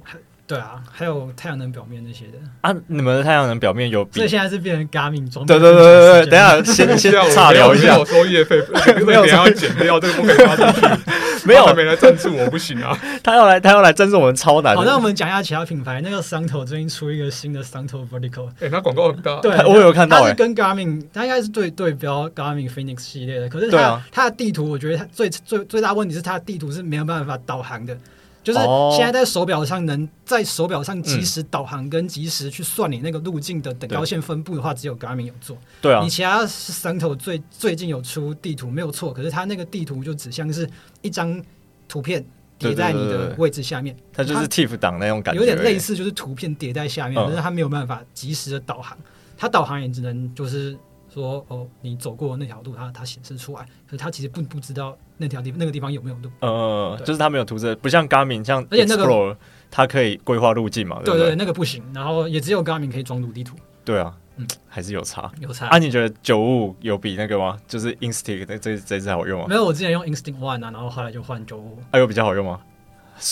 [0.53, 2.73] 对啊，还有太阳能表面那些的啊。
[2.87, 4.19] 你们的太阳能表面有比？
[4.19, 5.45] 所以现在是变成 Garmin 装。
[5.45, 7.97] 对对对对对，等下先先岔聊一下。
[7.97, 8.63] 我收业费，
[9.05, 10.87] 没有要减掉，这个不可以发出去。
[11.45, 12.97] 没有，没来赞助我不行啊。
[13.21, 14.75] 他要来，他要来赞助我们超难。
[14.75, 15.99] 好，那我们讲一下其他品牌。
[16.01, 19.41] 那个 Suunto 最近出一个新的 Suunto Vertical，哎，它广告很大。
[19.41, 20.21] 对，我有看到。
[20.21, 23.49] 它是跟 Garmin，它应该是对对标 Garmin Phoenix 系列的。
[23.49, 27.97] 可是它它的地图，我觉得它最最最大问题是它的地图是没有办法导航的。
[28.43, 28.59] 就是
[28.95, 35.57] 现在在手表上能在手表上及时导航跟及时去算你那个路径的等高线分布的话，只有 Garmin 有做。
[35.81, 40.69] 对啊，你其他 Suunto 最最近有出地图没有错，可是它那个地图就只像是
[41.01, 41.41] 一张
[41.87, 42.23] 图片
[42.59, 48.97] 叠在你的位置下面，它就是 TIFF 档那种感觉，有点类似，就是图片叠在下面，但是它没有办法及时的导航，
[49.37, 50.77] 它导航也只能就是。
[51.13, 56.29] 说哦，你走过那条路，它它显示出来，可是它其实不不知道那条地那个地方有没有路。
[56.39, 59.37] 呃，就是它没有图示，不像 Garmin 像，而且那个
[59.69, 61.01] 它可以规划路径嘛。
[61.05, 61.83] 对对，那个不行。
[61.93, 63.55] 然后也只有 Garmin 可以装路地图。
[63.85, 65.67] 对啊，嗯，还是有差，有差。
[65.67, 67.57] 啊，你觉得九五有比那个吗？
[67.67, 69.45] 就是 Instinct 这这这支好用吗？
[69.47, 71.77] 没有，我之前用 Instinct One 啊，然后后来就换九五。
[71.91, 72.59] 啊，有比较好用吗？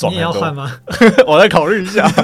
[0.10, 0.72] 你也要换吗？
[1.28, 2.10] 我再考虑一下。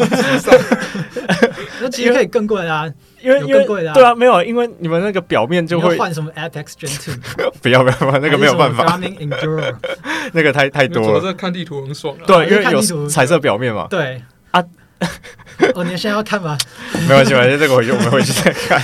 [1.80, 2.86] 那其实可以更贵啊，
[3.22, 9.00] 因为因为对啊，没有，因为你们那个表面就会换什么 Apex Gen Two， 不要不要，那个没有办法。
[10.34, 11.22] 那个太太多了。
[11.22, 12.16] 这看地图很爽。
[12.26, 13.88] 对，因为有彩色表面嘛。
[13.90, 14.22] 对啊。
[15.74, 16.58] 哦，你现在要看吗？
[17.08, 18.82] 没关系，反正这个回去我们回去再看。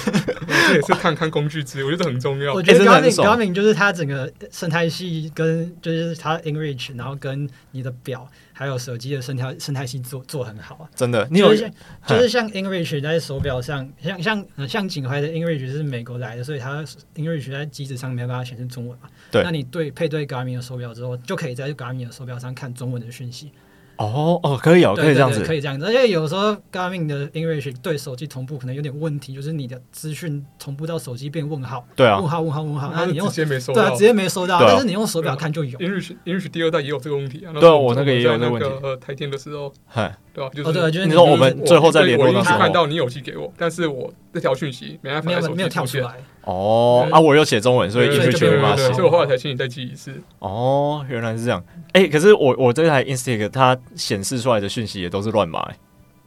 [0.68, 2.54] 这也是看看工具之一，我觉得很重要。
[2.54, 8.28] 我觉得 Garmin Garmin 就是它整个生态系跟就是它 InReach，然后跟你的表。
[8.56, 11.28] 还有手机的生态生态系做做很好啊，真的。
[11.32, 11.72] 你有就是像，
[12.08, 19.10] 就是像 InReach 在手表上，像像像景怀的 InReach 是美国来的，所以它 InReach 在机子上没办法显示中文嘛。
[19.32, 19.42] 对。
[19.42, 23.52] 那你对配对 Garmin 的手表之后，就可以在 Garmin 的手表上看中文的讯息。
[23.98, 25.86] 哦哦，可以哦，可以这样子，可以这样子。
[25.86, 34.60] 而且有时候 Garmin 的 inReach 对手机同步可能有点问题，就是你的资讯同步到手机变问号，对啊，问号问号问号，那你用直接没收到，对啊，直接没收到。
[34.60, 35.78] 但是你用手表看就有。
[35.80, 37.54] inReach inReach 第二代也有这个问题啊。
[37.54, 38.70] 对啊，我那个也有那个问题。
[38.82, 40.50] 呃，台电的时候，嗨，对啊？
[40.50, 46.16] 就是对，就是你说我们最后再联络的时候，看到你有寄给我，但是我这条讯息没办法没有跳出来。
[46.42, 48.92] 哦啊，我有写中文，所以 inReach 没写。
[48.94, 50.14] 所以我后来才请你再记一次。
[50.40, 51.64] 哦，原来是这样。
[51.94, 55.72] 哎，可是我我这台 Instick 它显示出来的讯息也都是乱码。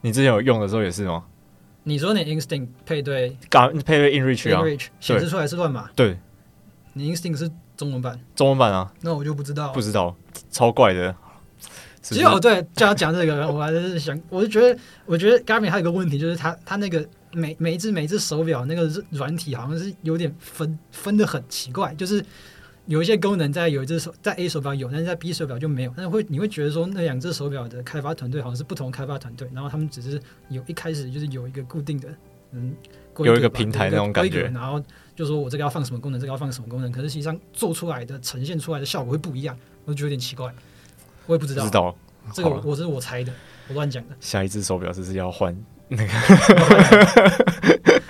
[0.00, 1.24] 你之前有用的时候也是吗？
[1.82, 4.62] 你说你 Instinct 配对，刚配对 inReach 啊，
[5.00, 5.90] 显示出来是乱码。
[5.94, 6.16] 对，
[6.94, 8.92] 你 Instinct 是中文版，中文版啊？
[9.02, 10.16] 那我就不知道，不知道，
[10.50, 11.14] 超怪的。
[12.00, 22.24] 其实哦，对，就要讲这个，我还是想，我就觉得，我觉得 Garmin 还有一个问题，就是它它那个每每一只每一只手表那个软体好像是有点分分的很奇怪，就是。
[22.88, 25.92] 有一些功能在有一只手在 A 手表有，但是在 B 手表就没有。
[25.96, 32.08] 但是会你会觉得说那两只手表的开发团队好像是不同开发团队，然后他们只是有一开始就是有一个固定的
[32.52, 32.72] 嗯，
[33.18, 34.80] 有一个平台那种感觉，然后
[35.16, 40.54] 就说我这个要放什么功能，这个要放什么功能，可是实际上做出来的呈现出来的效果会不一样，我就觉得有点奇怪，
[41.26, 41.64] 我也不知道。
[41.64, 41.92] 知道
[42.32, 43.32] 这个我，我是我猜的，
[43.66, 44.14] 我乱讲的。
[44.20, 45.52] 下一只手表是不是要换
[45.88, 46.12] 那个。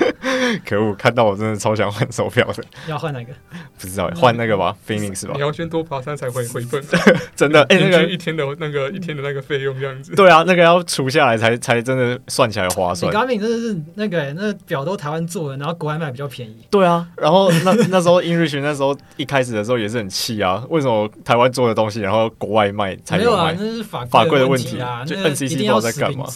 [0.64, 0.94] 可恶！
[0.94, 2.62] 看到我真的超想换手表的。
[2.88, 3.32] 要换哪个？
[3.78, 5.32] 不知道，换那个吧，Phoenix 吧。
[5.34, 6.82] 你要先多爬山才会回本。
[7.34, 10.14] 真的，哎，那个一天的那个一天的那个费用这样子。
[10.14, 13.12] 对啊，那个要除下来才才真的算起来划算。
[13.12, 16.56] Garmin 真的是那个那表都台湾做的，然后国外卖比较便宜。
[16.70, 23.54] 对啊，然后那 那时候 inReach 那时候一开始的时候也是很气啊，为什么台湾做的东西然后国外卖才有卖？
[23.54, 26.26] 没有啊，那是法法规的问题啊，就 NCC 不知道在干嘛。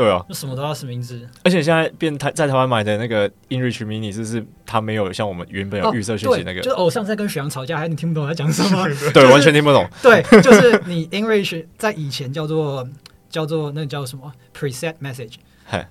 [0.00, 6.62] 对啊，就什么都要实名制，而且现在变台在台湾买的那个 inReach Mini，就是它没有像我们原本有预设讯息那个。
[6.62, 8.88] 就偶像在跟许阳吵架，还你听不懂他在讲什么？
[9.12, 9.86] 对，完全听不懂。
[10.02, 12.88] 对，就是你 inReach 在以前叫做
[13.28, 15.34] 叫做那个叫什么 preset message，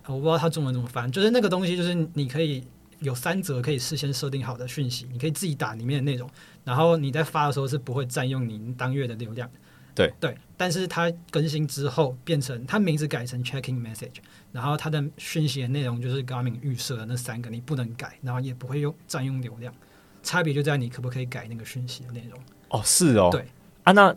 [0.08, 2.64] 我不知道它中文怎么翻，就是那个东西，就是你可以
[3.02, 6.28] 有三则可以事先设定好的讯息，你可以自己打里面的内容，
[6.64, 9.48] 然后你在发的时候是不会占用你当月的流量。
[9.96, 14.18] 对对，但是它更新之后变成它名字改成 Checking Message，
[14.52, 19.74] 然后它的讯息的内容就是 Garmin 预设的那三个，你不能改，然后也不会用占用流量，
[20.22, 22.38] 差别就在你可不可以改那个讯息的内容。
[22.68, 23.46] 哦，是哦，对。
[23.84, 24.14] 啊，那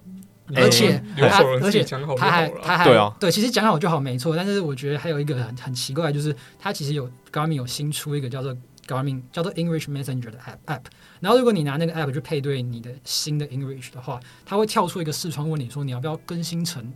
[0.57, 8.53] 而且它而且它还它还对啊，对，其实讲好就好没错，但是我觉得还有一个很很奇怪，就是它其实有 Garmin 有新出一个叫做
[8.89, 10.83] Garmin 叫做 English Messenger 的 App App。
[11.23, 16.93] 然后，如果你拿那个 app 去配对你的新的 inReach 的话，它会跳出一个视窗问你说你要不要更新成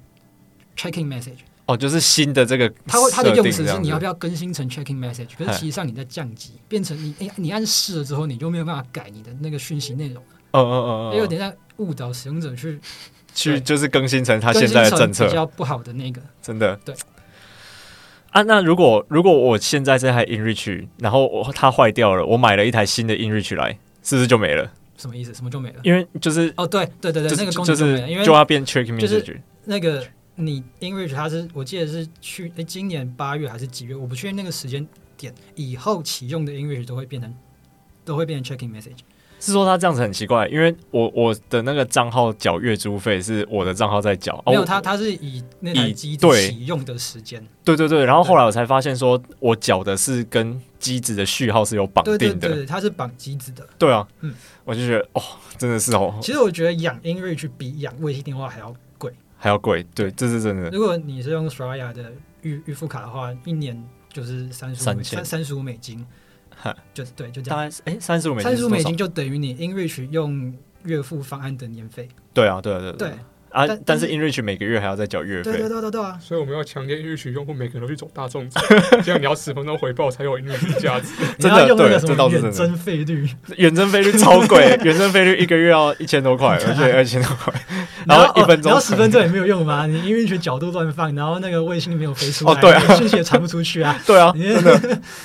[0.77, 1.39] checking message。
[1.67, 5.29] 哦，就是新的这个，它会它的用词是你要不要更新成 checking message。
[5.39, 10.21] 可是实际上你在降级，变成你哎，你按试了之后，你就没有办法改你的那个讯息内容。
[10.51, 12.81] 嗯嗯嗯嗯，有点在误导使用者去
[13.33, 16.21] 去就是更新成它现在的政策比较不好的那个。
[16.43, 16.93] 真的对。
[18.31, 23.79] 啊，那如果如果我现在这台 inReach，然后我它坏掉了，我买了一台新的 inReach 来。
[24.07, 24.73] 是不是就没了？
[24.97, 25.35] 什么意思？
[25.35, 25.81] 什么就没了？
[25.83, 29.01] 因为就是哦，对对对对，那个功能就没了，因为就要变 checking message。
[29.01, 33.97] 就是那个你 English 它是我记得是去诶，今年八月还是几月？
[33.97, 37.35] 我不确定那个时间点以后启用的 English 都会变成
[38.05, 39.01] 都会变成 checking message。
[39.39, 47.47] 是说他这样子很奇怪，因为我我的那个账号缴月租费是我的账号在缴，没有他他是以那台机子启用的时间。
[47.65, 53.67] 对对对，然后后来我才发现说我缴的是跟机子的序号是有绑定的，对对对，它是绑机子的。
[53.79, 55.23] 对啊，嗯，我就觉得哦，
[55.59, 56.19] 真的是哦。
[56.23, 59.85] 其实我觉得养 inReach 比养卫星电话还要贵，还要贵。
[59.95, 60.71] 对，这是真的。
[60.71, 66.05] 如果你是用 Straya 的预预付卡的话，一年就是三十五三三十五美金。
[66.95, 67.73] 就对，就这样。
[67.85, 72.09] 哎，三十五美金，三十五美金就等于你 Enrich 用月付方案的年费。
[72.33, 73.13] 对啊，对啊，对对。
[73.57, 75.51] 啊，但是 inReach 每个月还要再缴月费。
[75.51, 76.19] 对对对对啊！
[76.21, 78.47] 所以我们要强烈 inReach 用户每个人都去走大众
[79.03, 81.07] 这样 你要十分钟回报才有 inReach 的价值。
[81.41, 82.49] 真的对，这倒是真的。
[82.51, 87.55] 远征费率，远征费率超贵， 远征费率一个月要一千多块，而且二千多块。
[88.05, 89.87] 然后一分钟，然后十分钟也没有用吗？
[89.87, 93.99] 你 inReach 角度乱放，然后那个卫星没有飞出来，哦对啊，讯息也传不出去啊。
[94.07, 94.79] 对啊，真的。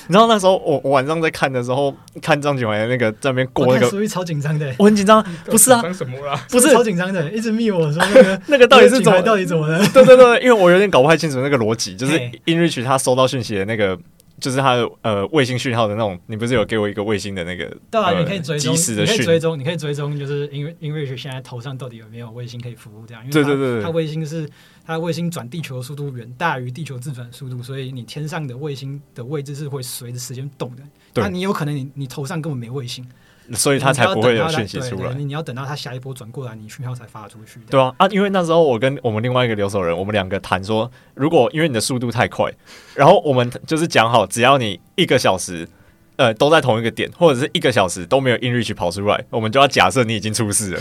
[0.06, 4.74] 你知道那时候我我晚上在看的时候，看张景怀那个在那边过那个，属于超紧张的。
[4.78, 5.82] 我很紧张，不是啊？
[5.92, 6.40] 什么啦？
[6.50, 9.00] 不是超紧张的，一直密我说那个 那个到底是。
[9.00, 9.22] 怎么？
[9.22, 9.78] 到底怎么了？
[9.92, 13.98] 对对对，因为我有点搞不太清楚那个逻辑，就是 inReach 他收到讯息的那个，
[14.40, 16.18] 就是他的呃卫星讯号的那种。
[16.26, 17.64] 你不是有给我一个卫星的那个？
[17.90, 23.22] 对啊，你可以追踪，你可以追踪，你可以追踪，就是 in inReach 现在头上到底有没有卫星可以服务这样？
[23.22, 24.48] 因为对对对，它卫星是
[24.86, 30.82] 它卫星转地球的速度远大于地球自转速度，所以你天上的卫星的位置是会随着时间动的。
[31.14, 33.06] 那你有可能你你头上根本没卫星。
[33.54, 35.14] 所以他才不会有讯息出来。
[35.14, 37.60] 你你要等到他下一波转过来，你讯号才发出去。
[37.68, 38.06] 对啊啊！
[38.08, 42.52] 因为那时候我跟我们另外一个留守人，我们两个谈说，如果因为你的速度太快，
[42.94, 45.68] 然后我们就是讲好，只要你一个小时。
[46.16, 50.80] 呃，都在同一个点，或者是一个小时都没有 InReach 跑出来，我们就要假设你已经出事了，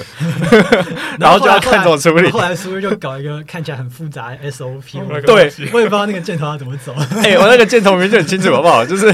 [1.19, 2.29] 然后就要看怎么处理。
[2.29, 6.93] 后来苏玉就搞一个看起来很复杂的 SOP，对，我也不知道那个箭头要怎么走。
[7.23, 8.85] 哎、欸，我那个箭头明明就很清楚，好不好？
[8.85, 9.13] 就是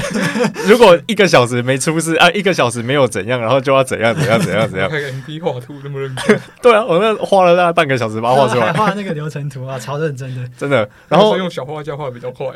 [0.66, 4.88] 如果一个小时没出事啊，一个小时没有怎样，然后就要怎样怎样怎样怎样。
[4.90, 6.40] 看 MD 画图那么认真？
[6.60, 10.88] 对啊，我那花了大概半个小时把它画出来，画那个流程图啊，超认真的，真的。
[11.08, 12.54] 然后用小画家画比较快啊。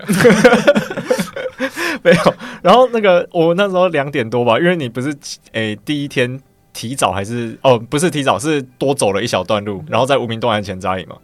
[2.03, 5.15] 没有，然后那个我那时候两点多吧，因为你不是
[5.53, 6.41] 诶、第一天
[6.73, 11.17] 提早还是哦不是提早是多走了一小段路，然后在无名断崖前扎营嘛。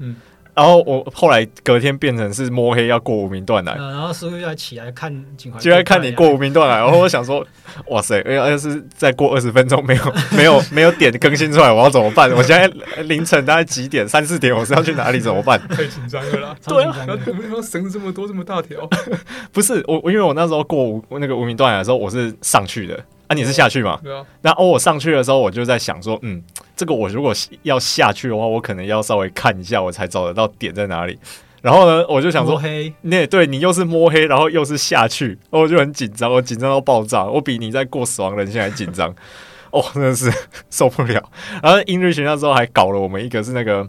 [0.59, 5.25] 然后我后来隔天变成是摸黑要过无名断崖，然后师傅要起来看
[5.57, 6.79] 就要看你过无名断崖。
[6.79, 7.47] 然后我想说，
[7.87, 10.03] 哇塞，要要是再过二十分钟没有
[10.37, 12.29] 没有没有点更新出来，我要怎么办？
[12.33, 12.67] 我现在
[13.05, 14.09] 凌晨大概几点？
[14.09, 15.21] 三四点，我是要去哪里？
[15.21, 15.61] 怎么办？
[15.71, 16.57] 太紧张了啦！
[16.67, 16.93] 对啊，
[17.63, 18.89] 绳这么多这么大条，
[19.53, 22.99] 不是我，因为我那时候过无那个无名断崖的时候，我是上去的。
[23.29, 24.01] 啊，你是下去嘛？
[24.03, 24.25] 对啊。
[24.41, 26.43] 那哦，我上去的时候，我就在想说，嗯，
[26.79, 31.19] 这个我如果要下去的话，我可能要稍微看一下，我才找得到点在哪里。
[31.61, 39.13] 然后呢，我就想说，摸黑，那对你又是摸黑，然后又是下去，我就很紧张，我紧张到爆炸，我比你在过死亡人线还紧张。
[39.73, 40.33] 哦，真的是
[40.71, 41.21] 受不了。
[41.61, 43.85] 然后 InReach 那时候还搞了我们一个是那个，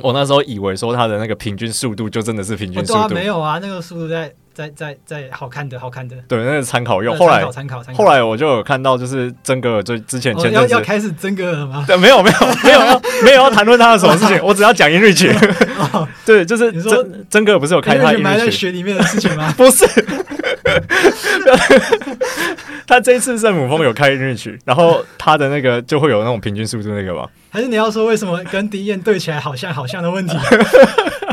[0.00, 4.32] 我那时候以为说他的那个平均速度就真的是平均速度，哦啊、没有啊，那个速度在。
[4.54, 7.16] 在在在好看的好看的，对，那是参考用。
[7.16, 11.84] 后来参考参考，后来我就有看到，就是曾哥尔最之前前阵子、哦、要要开始曾哥尔了吗？
[11.86, 16.06] 对，没有没有没有没有要谈论他的什么事情， 我只要讲 InReach。
[16.24, 19.52] 对，就是曾曾哥尔不是有开他 InReach 埋在雪里面的事情吗？
[19.56, 19.84] 不是，
[22.86, 27.28] 他这一次圣母峰有开 InReach，然后他的那个就会有那种平均速度那个吧？
[27.50, 30.36] 还是你要说为什么跟敌焰对起来好像好像的问题？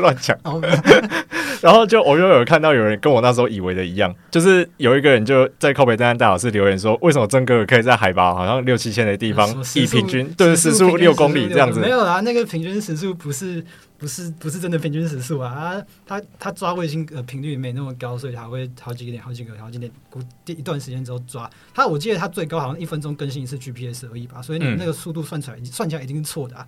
[0.00, 0.36] 乱讲。
[1.62, 11.80] 然后就我又有看到有人跟我那时候以为的一样，就是有一个人就在靠北登山大老师留言说，为什么曾哥可以在海拔好像六七千的地方以平均对时速六公里这样子？
[11.80, 13.64] 没有啊，那个平均时速不是
[13.96, 26.66] 不是不是真的平均时速啊，他他他抓卫星呃频率没那么高，所以他会好几个点好几个好几点，过一段时间之后抓他，我记得他最高好像一分钟更新一次 GPS 而已吧，所以你那个速度算出来、嗯、算起来一定是错的啊。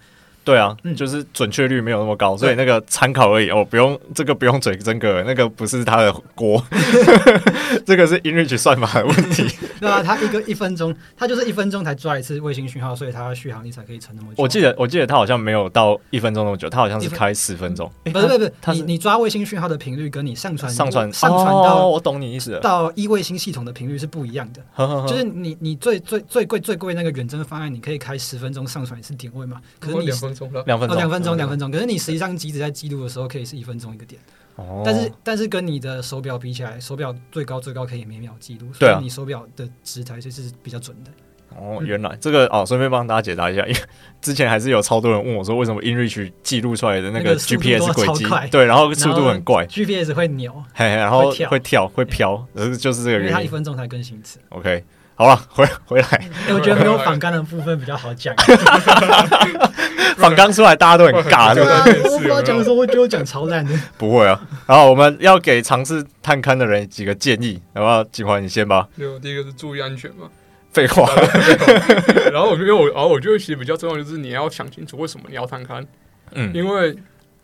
[0.48, 6.64] 对啊，嗯、就是准确率没有那么高，所以那个参考而已哦，不用这个不用嘴真个，那个不是他的锅，
[7.84, 9.46] 这个是 InReach 算法的问题。
[9.78, 14.42] 对啊，他一个一分钟，他就是一分钟才抓一次卫星讯号，所以他续航力才可以撑那么久。
[14.42, 17.92] 我记得我记得他好像没有到一分钟那么久，他好像是开十分钟。
[18.04, 24.62] 不是不是不是，你你抓卫星讯号的频率跟你上传上传上传到、哦、我懂你意思了，到一卫星系统的频率是不一样的。
[24.72, 29.60] 呵呵呵就是你你最最最贵最贵那个远征方案，你可以开十分钟上传一次点位嘛？
[29.78, 30.96] 可是你两分钟了，两分钟。
[30.96, 34.20] 哦分钟两分钟，可是你实际上机子在记录的时候可以是一分钟一个点，
[34.56, 41.10] 哦、但是但是跟你的手表比起来，手表最高最高可以每秒记录，所以你手表的值台其实是比较准的。
[41.56, 43.80] 哦，原来这个哦，顺便帮大家解答一下，因为
[44.20, 51.88] 之前还是有超多人问我说，为什么 InReach 记录出来的那个 GPS 轨迹，对，然后速度很怪，GPS 会扭，嘿嘿，然后会跳。
[51.88, 54.38] 会飘，而就是这个原因，因为它一分钟才更新一次。
[54.50, 54.84] OK。
[55.18, 56.30] 好了，回回来。
[56.54, 58.32] 我觉得没有反刚的部分比较好讲。
[60.16, 62.08] 反刚出来，大家都很尬，对不对？
[62.08, 63.76] 我不知道讲的时候，我觉得我讲超烂的。
[63.96, 64.40] 不会啊。
[64.64, 68.04] 然后我们要给尝试探勘的人几个建议，好不好？
[68.04, 68.86] 景华，你先吧。
[68.96, 70.28] 对，第一个是注意安全嘛。
[70.72, 71.10] 废话。
[72.32, 75.84] 然后我觉得我，然后我觉得其实比较重要就是你要想清楚为什么你要探勘。
[76.30, 76.52] 嗯。
[76.54, 76.96] 因为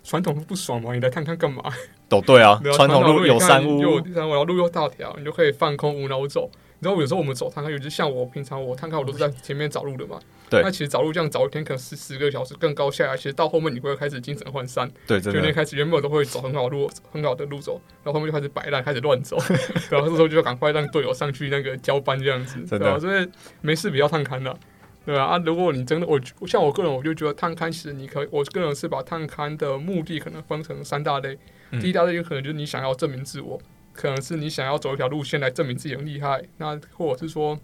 [0.04, 1.60] 传统不爽嘛，你来探勘干嘛？
[2.08, 2.60] 都对啊。
[2.76, 6.48] 传统路有山屋，有山屋，然后路又大条，你就可以放空无脑走。
[6.84, 10.20] 然后有时候我们走探勘，尤其像我平常我探勘，我都是在前面找路的嘛。
[10.50, 10.62] 对。
[10.62, 14.90] 那其实找路这样找一天可能十十个小时，更高下来，其实到后面你会开始精神涣散。
[15.06, 19.38] 对，就那开始原本都会走很好的路，很好的路走，然后后面就开始摆烂，开始乱走。
[19.90, 22.98] 然后这时候就要赶快让队友上去那个交班这样子，对吧？
[22.98, 23.26] 所以
[23.62, 24.56] 没事不要探勘了，
[25.06, 25.24] 对吧？
[25.24, 31.38] 啊，如果你真的我像我个人，我就觉得探勘其实你可以，我个人是把探勘的目的可能分成三大类。
[31.80, 33.58] 第一大类有可能就是你想要证明自我。
[33.94, 37.58] 可能是你想要走一条路线来证明自己很厉害，那或者是说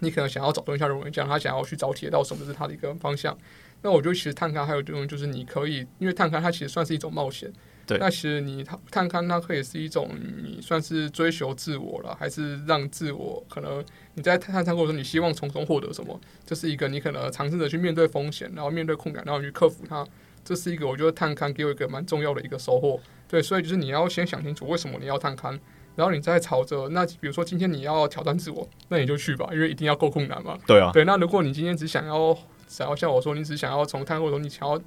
[0.00, 3.36] 你可能想要找一下龙人将他想要去找铁道，什么是他的一个方向？
[3.82, 7.52] 那我觉得其实探勘还有这种，就是你可以，因为探勘它其实算是一种冒险。
[7.86, 7.98] 对。
[7.98, 10.10] 那其实你探勘它可以是一种
[10.42, 16.18] 你算是追求自我了，还是让自我可能你在探勘过程中，你希望从中获得什么？
[16.44, 20.04] 这是一个你可能尝试着去面对风险，然后面对困难，然后去克服它。
[20.46, 23.00] 这是一个我觉得探勘给我一个蛮重要的一个收获。
[23.26, 25.58] 对，所以就是你要先想清楚为什么你要探勘，
[25.96, 30.56] 然后你再朝着那，比如说今天你要挑战自我，那你就去吧，因为一定要够困难嘛。
[30.64, 31.04] 对啊，对。
[31.04, 32.32] 那如果你今天只想要，
[32.68, 34.80] 想要像我说，你只想要从探过程中，你想要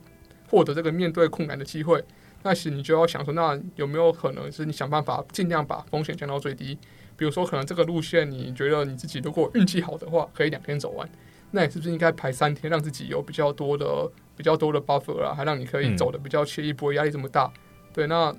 [0.47, 2.01] 获得这个面对困难的机会，
[2.43, 6.78] 那其实你就要想说，那有没有可能是你想办法尽量把风险降到最低？
[7.18, 11.10] 比如说，可能这个路线你觉得你自己如果运气好的话，可以两天走完，
[11.51, 14.10] 那你是不是应该排三天，让自己有比较多的、
[14.40, 17.52] 比较多的 buffer 啊，还让你可以走的比较惬意，不会压力这么大？
[17.94, 18.34] 对，那。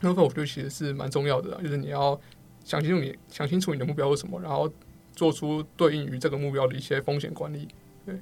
[0.00, 2.16] 那个我觉得其实是蛮重要的，就是你要
[2.62, 4.72] 想清楚你想清楚你的目标是什么，然后
[5.12, 7.66] 做出对应于这个目标的一些风险管理。
[8.06, 8.14] 对。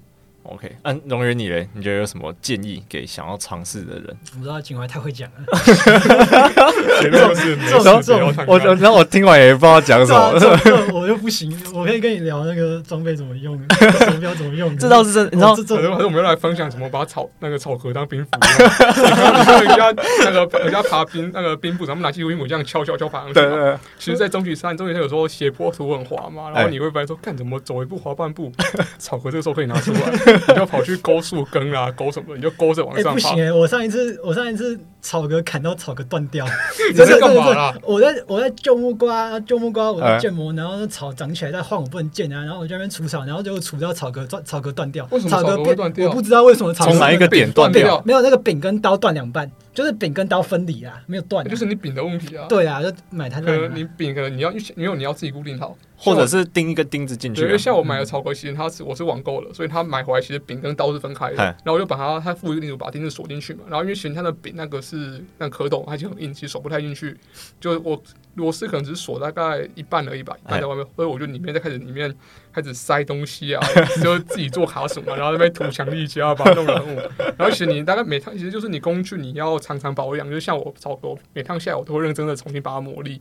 [0.48, 1.68] OK，嗯，荣源你嘞？
[1.74, 4.16] 你觉得有什么建议给想要尝试的人？
[4.34, 5.44] 我不知道景怀太会讲了，
[7.00, 13.58] 前面是这种我然后我听完也不知道讲什么，这这我又不行，我可以跟你聊那个装备怎么用，
[14.06, 15.26] 手表怎么用，这倒是真。
[15.26, 19.92] 你知道，这这，还是我们要来分享怎么把草那个草壳当兵符， 你看人家
[20.24, 23.34] 那个人家爬冰那个冰斧，咱们拿起冰斧这样敲敲敲爬上去。
[23.34, 23.76] 对对。
[23.98, 28.52] 其实，在中级山，中级山有时候斜坡图很滑嘛，然后你会发现说，看怎么走一步滑半步，
[28.98, 30.00] 草壳这个时候可以拿出来。
[30.48, 32.34] 你就跑去勾树根啊，勾什么？
[32.36, 33.10] 你就勾着往上爬。
[33.10, 33.52] 欸、不行哎、欸！
[33.52, 36.46] 我上一次，我上一次草格砍到草格断掉。
[36.90, 37.74] 你在干嘛啦？
[37.82, 45.06] 我在我在救木瓜，救木瓜，我在建模，然后那草长起来再换我不能建啊，然后我在那边除草，然后就除掉草格，草格断掉。
[45.10, 46.08] 为什么草格会断掉？
[46.08, 48.02] 我不知道为什么草格从哪一个点断掉？
[48.04, 51.46] 没有那个柄跟刀断两半，就是柄跟刀分离啊，没有断。
[51.48, 52.46] 就是你柄的问题啊。
[52.48, 53.40] 对啊，就买它。
[53.40, 55.76] 可能你柄可能你要因为你要自己固定好。
[56.06, 57.42] 或者是钉一个钉子进去。
[57.42, 61.36] 因为像我买的草格，其实它是我是网购的，所以他买回来其实柄跟刀是分开的。
[61.36, 63.64] 然后我就把它，它附一个钉子，把钉子锁进去嘛。
[63.68, 67.16] 然后因为其实它的柄那个是那个壳斗，它已经很硬，其实锁不太进去。
[67.60, 68.00] 就我
[68.34, 70.86] 螺丝可能只是锁大概一半而已吧，一半在外面。
[70.94, 72.14] 所以我就里面再开始里面
[72.52, 73.66] 开始塞东西啊，
[74.02, 77.00] 就自己做卡榫嘛，然后那边涂强力胶，把它弄软物。
[77.36, 83.18] 然后其实你大概每趟其实就是你工具你要常常保养，就像我草格，每趟下来我都会认真的重新把它磨砺。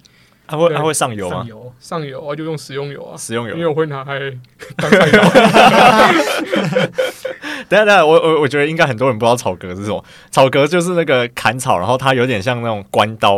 [0.48, 1.38] 它会它会上油吗？
[1.38, 4.20] 上油，上油啊，就用食用油啊，食用油，因为我会拿来
[4.78, 5.22] 当菜油。
[7.68, 10.04] 等下等下，我我我觉得应该很多人不知道草格是什么。
[10.30, 13.38] 草格就是那个砍草，然后它有点像那种关刀，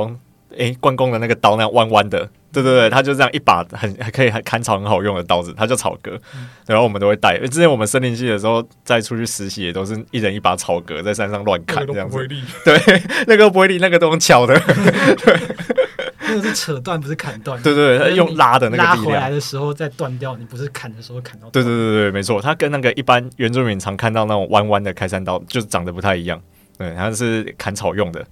[0.51, 2.29] 诶、欸，关公的那个刀那样弯弯的。
[2.51, 6.19] 对对对，它就这样一把很还可以砍草很好用的刀子，它叫草格。
[6.33, 7.37] 嗯、然后我们都会带。
[7.39, 12.27] 之前我们森林系的时候，再出去实习也都是一人一把草格，在山上乱砍这样子。
[12.65, 12.77] 对，
[13.27, 14.59] 那个不会立，那个都用敲的。
[14.59, 15.37] 对。
[16.27, 17.61] 那个是扯断，不是砍断。
[17.63, 18.97] 对对对，用拉的那个力量。
[18.97, 21.49] 拉回来的时候再断掉，你不是砍的时候砍到。
[21.49, 26.41] 对对对对，没错，它跟那个一般原住民常看到那种弯弯的开山刀，就是长得不太一样。
[26.77, 28.25] 对，它是砍草用的。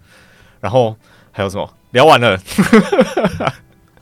[0.59, 0.95] 然后
[1.31, 1.73] 还有什么？
[1.91, 2.37] 聊完了。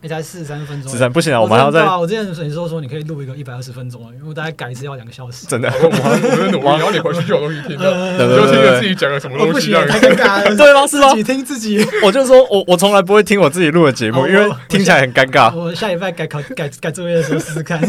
[0.03, 1.39] 你才四十三分钟，四十三不行啊！
[1.39, 1.81] 我们还要再。
[1.95, 5.47] 我之前你说说你可以录一个一百二十分钟啊，因为我大概改一次要两个小时。
[5.47, 10.85] 真的，我还我在努力，然后你回去就有东西听了，就听着自己讲了什么东西，太尴尬了， 对吗？
[10.85, 11.11] 是吗？
[11.11, 15.55] 自己听自己，我就说我我从来不会听我自己录的节目，因为听起来很尴尬。
[15.55, 17.79] 我下礼拜改考改改作业的时候试试看。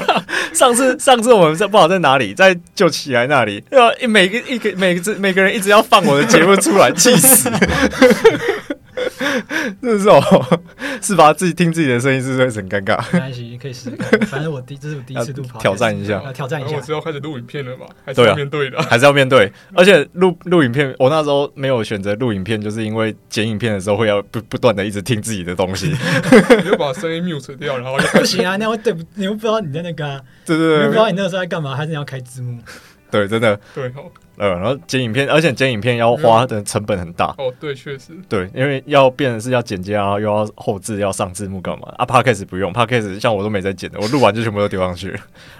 [0.52, 7.50] 上次上次我们在不好在哪里，在就起来那里，要每个一个每个每个人一直要放我的节目出来，气死。
[9.80, 10.20] 这是哦，
[11.00, 11.32] 是吧？
[11.32, 12.98] 自己听自己的声音是不是很尴尬？
[13.12, 14.20] 没关系，可以试试看。
[14.26, 16.76] 反正我第这是我第一次录， 挑战一下，挑战一下。
[16.76, 17.86] 我之后开始录影片了吧？
[18.04, 19.50] 还是要面对的， 还是要面对。
[19.74, 25.86] 而且录录影片，我那时候没有选择录影片，就是因为剪影片的时候会要不不断的一直听自己的东西，
[26.58, 29.02] 你就把声音 mute 掉，然后不行啊，那样对不？
[29.14, 32.60] 你又不知道你在那个，对对对，你不知道你那个时候在干嘛，还是你要开字幕？
[33.10, 34.10] 对，真的对哦。
[34.42, 37.26] 呃，然后剪影片，而且剪影片要花的成本很大。
[37.38, 38.12] 哦，对，确实。
[38.28, 41.94] 对，因为要变的是要剪接啊，又要后置，要上字幕干嘛？
[41.96, 45.10] 啊，Podcast 不用，Podcast 像我都没在剪的，我录完就全部都丢上去，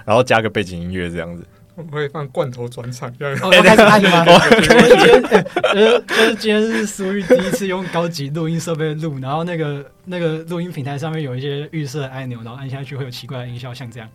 [0.05, 1.47] 然后加个背景音乐这样子。
[1.77, 3.39] 我会放罐头转场这样。
[3.41, 4.25] 哦，开始拍吗？
[4.61, 5.23] 今天
[5.63, 14.09] 呃，就是今天是苏玉第一次用高级录音设备录，然后那个那个录音平台上面有一些预设按钮，然后按下去会有奇怪的音效，像这样。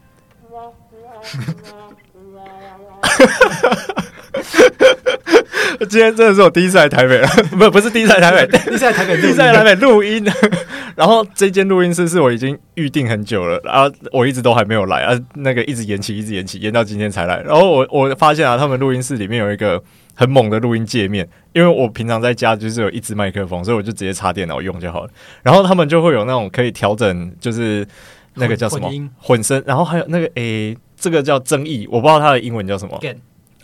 [5.89, 10.26] 今天真的是我第一次来台北了， 不不是第一次来台北，第一次来台北，第一次来台北录音。
[10.95, 17.39] 然后这间录音室是我已经预定很久了，然后我一直都还没有来啊，那个一直延期，一直延期，延到今天才来。
[17.43, 19.82] 然后我我发现啊，他们录音室里面有一个
[20.15, 25.09] 很猛的录音界面，因为我平常在家就是有一支麦克风，所以我就直接插电脑用就好了。
[25.43, 27.88] 然后他们就会有那种可以调整，就是
[28.34, 33.00] 那个叫什么混，混声，然后还有那个诶、欸，这个叫争议，我不知道它的英文叫什么。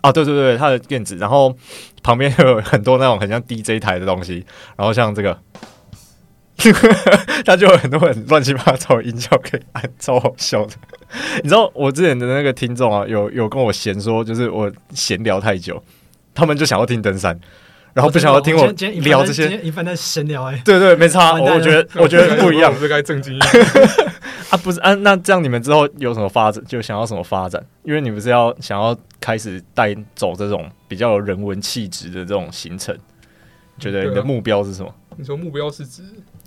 [0.02, 1.56] 啊，对对对，它的电子，然后
[2.04, 5.40] 旁边有很多那种很像 DJ 台的东西，然后像这个，
[7.46, 10.74] 它就有很多很乱七八糟的音效可以按，超好笑的。
[11.42, 15.82] 你知道我之前的那个听众啊，有有跟我闲说，就是我闲聊太久，
[16.34, 17.40] 他们就想要听登山，
[17.94, 18.66] 然后不想要听我
[19.02, 19.58] 聊这些。
[19.60, 21.34] 一般在闲聊哎，对对，没差。
[21.34, 23.66] 我觉得我觉得不一样， 这该正经一点
[24.50, 24.94] 啊，不是啊？
[24.96, 26.64] 那这样你们之后有什么发展？
[26.66, 27.64] 就想要什么发展？
[27.84, 32.98] 因为你们是要想要开始带走这种比较有人文气质的这种行程，
[33.80, 34.94] 觉得你的目标是什么？
[35.18, 36.04] 你说目标是指？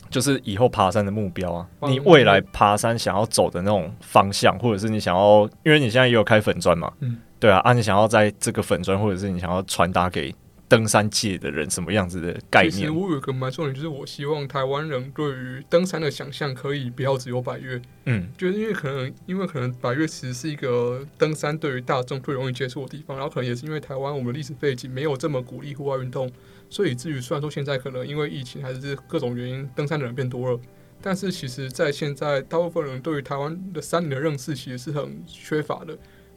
[0.09, 10.33] 就是以后爬山的目标啊，你未来爬山想要走的那种方向，或者是你想要，因为你现在也有开粉砖嘛，嗯，对啊，啊，你想要在这个粉砖，或者是你想要传达给
[10.69, 12.73] 登山界的人什么样子的概念？
[12.73, 26.31] 其实我有一个蛮重点，就是我希望台湾人对于登山的想象可以不要只有百越，嗯，就是因为可能因为可能百越其实是一个登山对于大众最容易接触的地方，然后可能也是因为台湾我们的历史背景没有这么鼓励户外运动。
[26.69, 30.61] 所以至于虽然说现在可能因为疫情还是各种原因，登山的人变多了，
[31.01, 35.97] 但是其实，在现在大部分人对于台湾的山林的认识其实是很缺乏的。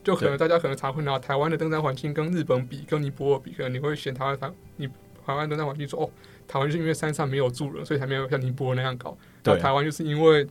[0.09, 4.87] 就可能大家可能常会拿台湾的登山环境跟日本比，跟尼泊尔比，可能你会选台湾台你
[5.23, 6.09] 台湾登山环境说哦，
[6.47, 9.15] 台湾就是因为山上没有住人，所以才没有像尼泊尔那样高。
[9.43, 10.43] 那，台湾就是因为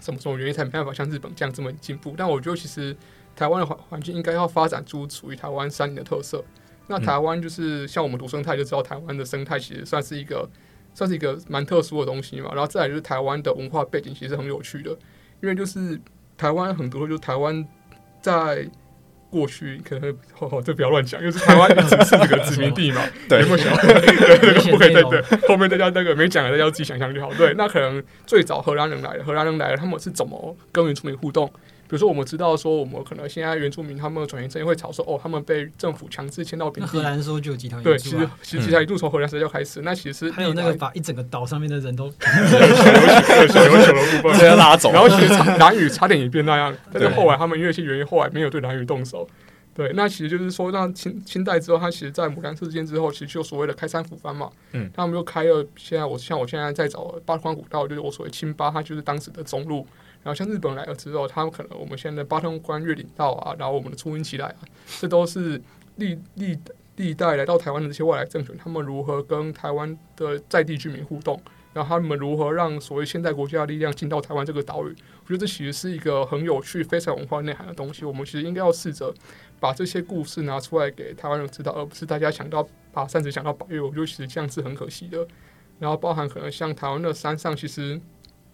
[0.00, 2.14] 什么什么原因才没办法像日本这样这么进步。
[2.16, 2.96] 但我觉得其实
[3.36, 6.44] 台湾的环环境应该要发展出属于台湾山林的特色。
[6.88, 10.48] 那台湾就是像我们读生态就知道，台湾的生态其实算是一个
[10.94, 12.50] 算是一个蛮特殊的东西嘛。
[12.52, 14.90] 然后再来就是台湾的文化背景其实很有趣的，
[15.40, 16.00] 因为就是
[16.36, 17.66] 台湾很多就是台湾
[18.20, 18.68] 在
[19.36, 23.02] 过去可能哦，哦，这不要乱讲，就是台湾一直是这个殖民地嘛。
[23.28, 23.76] 对，有没有想？
[23.76, 25.22] 对，这个不可以再对。
[25.46, 27.30] 后面大家那个没讲的，大家自己想象就好。
[27.34, 31.52] 对，那可能最早荷兰人来了，荷兰人来了，他们是怎么跟原住民互动？
[31.88, 36.90] 比如说，我们知道说，我们可能现在原住民他们转型正义会吵说，哦，他们被政府强制迁到平地。
[36.90, 45.28] 荷兰时候就有集团对，其实其实集团一度从荷兰时代就开始，那其实还有那个把一整个岛上面的人都 小琉球小琉球的部分直接拉走，然后其实
[45.58, 49.28] 南语差点也变那样，但是后来他们因为一些原因，后来没有对南语动手。
[49.74, 54.48] 对，那其实就是说，让清清代之后，他其实，在牡丹事件之后，其实就所谓的开山抚番嘛。
[54.72, 59.86] 嗯，他们就开了，现在我像我现在在找八通关古道，就是我所谓清八，它就是当时的中路。
[60.26, 64.58] 然后像日本来了之后，他们可能我们现在八通关越岭道啊，然后我们的出云奇莱啊，
[64.98, 65.62] 这都是
[65.98, 66.58] 历历
[66.96, 71.40] 历代来到台湾的这些外来政权，他们如何跟台湾的在地居民互动，
[71.72, 74.90] 然后他们如何让所谓现代国家的力量进到台湾这个岛屿，
[75.22, 78.04] 我觉得这其实是一个很有趣、非常文化内涵的东西。
[78.04, 79.14] 我们其实应该要试着
[79.60, 85.24] 把这些故事拿出来给台湾人知道，而不是大家想到把山只想到百岳，我觉得其实这样是很可惜的。
[85.78, 88.00] 然后包含可能像台湾的山上，其实。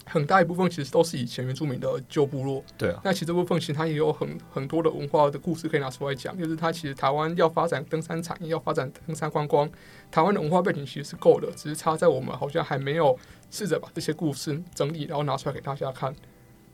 [0.04, 3.00] 很大一部分其实都是以前原住民的旧部落，对啊。
[3.04, 9.70] 那其实这部分其实它也有很很多的文化的故事可以拿出来讲，就是它其实台湾要发展登山产业，要发展登山观光，
[10.10, 13.16] 台湾的文化背景其实是够的，只是差在我们好像还没有
[13.50, 16.14] 试着把这些故事整理，然后拿出来给大家看。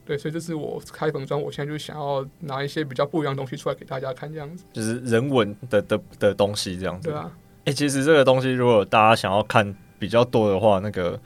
[0.07, 4.65] 对，所以这是我开粉砖，我现在就想要拿一些比较不一样的东西出来给大家看，这样子。
[4.73, 7.11] 就是人文的的的东西这样子。
[7.11, 7.31] 对啊。
[7.67, 11.21] 哎、欸，其实这个东西如果大家想要看比较多的话，那个。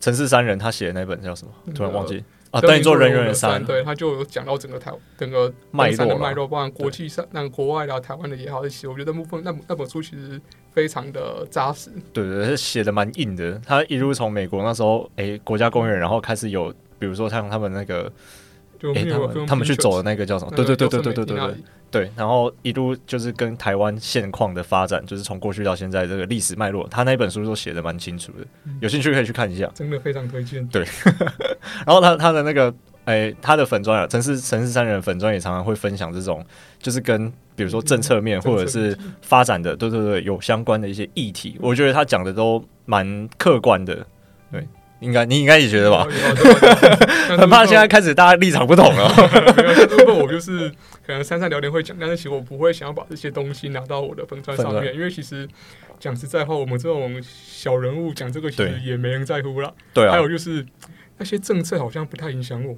[0.00, 1.52] 城市三人他写的那本叫什么？
[1.74, 2.60] 突然忘记、嗯、啊！
[2.60, 8.86] 等你做人猿的山，对，他就有讲到整个台整个脉络的脉络，包含国际上那国外的台湾的也好，一起。
[8.86, 10.40] 我觉得那部分那那本书其实
[10.72, 11.90] 非常的扎实。
[12.12, 13.60] 对对，他写的蛮硬的。
[13.64, 18.10] 他一路从美国那时候，哎、欸，国家公园，然后开始有，比如说像他们那个。
[18.94, 20.50] 哎、欸，他们他们去走的那个叫什么？
[20.56, 21.54] 对对对对对对对对
[21.90, 22.10] 对。
[22.16, 28.46] 然后一路就是跟台湾现况的发展，就是从过去到现在这个历史脉络，他那本书都写的蛮清楚的。
[28.80, 30.66] 有兴趣可以去看一下，真的非常推荐。
[30.68, 30.84] 对。
[31.86, 32.72] 然后他他的那个
[33.04, 36.44] 哎、欸，他的粉砖啊，城市城市三人粉砖也常常会分享这种，
[36.78, 41.56] 就是跟比如说政策面或者是发展的，对对对，有相关的一些议题。
[41.60, 44.06] 我觉得他讲的都蛮客观的，
[44.52, 44.66] 对。
[45.00, 46.06] 应该你应该也觉得吧？
[47.38, 49.08] 很怕现在开始大家立场不同了。
[50.40, 50.70] 是
[51.06, 55.46] 可能山上聊天会讲，但是其实我不会想要把这些东西拿到我的粉砖上面，因为其实
[55.98, 59.74] 讲实在话，我们这种小人物讲这个其实也没人在乎了。
[59.92, 60.66] 对啊，还有就是。
[61.20, 62.74] 那些政策好像不太影响我，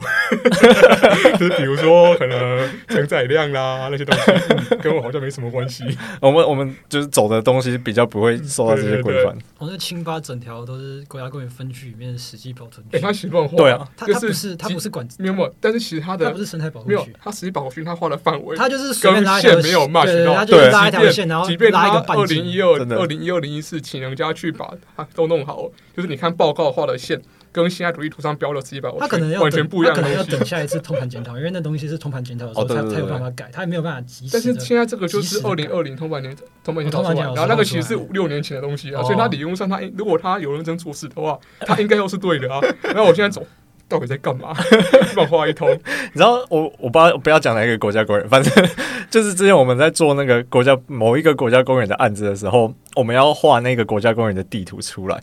[1.38, 5.84] 就是比如说可能承载量啦那些东西，跟我好像没什么关系。
[6.20, 9.38] 我们我们就是走的东西比较不会受到这些规范。
[9.58, 12.96] 我那清吧整条都是国家公园分区里面的实际保存区。
[12.96, 13.56] 哎、欸，他习惯画。
[13.56, 27.22] 对啊，他他不是他不是管没有，但是其实他的他不是生态保护区，没有，他实际保护区他画的范围，他就是随便拉一条线没有 match 到，对，拉一条线，然后即便他二零一二、二零一二、零一四，请人家去把它都弄好，就是你看报告画的线。
[27.52, 30.16] 跟现在土地图上标了自己百，他可能要完全不一样的东西。
[30.16, 34.30] 他可能要等下一次通盘检讨，因为那东西是通盘检讨的时候才才有办法改，他也没有办法及时。
[34.32, 36.34] 但是现在这个就是二零二零通盘年
[36.64, 42.60] 通盘检讨出来，然后那个其实是五六年前的东西啊，所以他理论上他如果他有认真做事的话， 他应该又是对的啊。
[42.82, 43.46] 然后我现在走。
[43.88, 44.54] 到底在干嘛？
[45.16, 45.68] 乱画一通。
[46.14, 48.66] 然后我我不知道不要讲哪一个国家公园，反正
[49.10, 55.22] 就是之前我们在做那个国家某一个国家公园的案子的时候，我们要画那个国家公园的地图出来。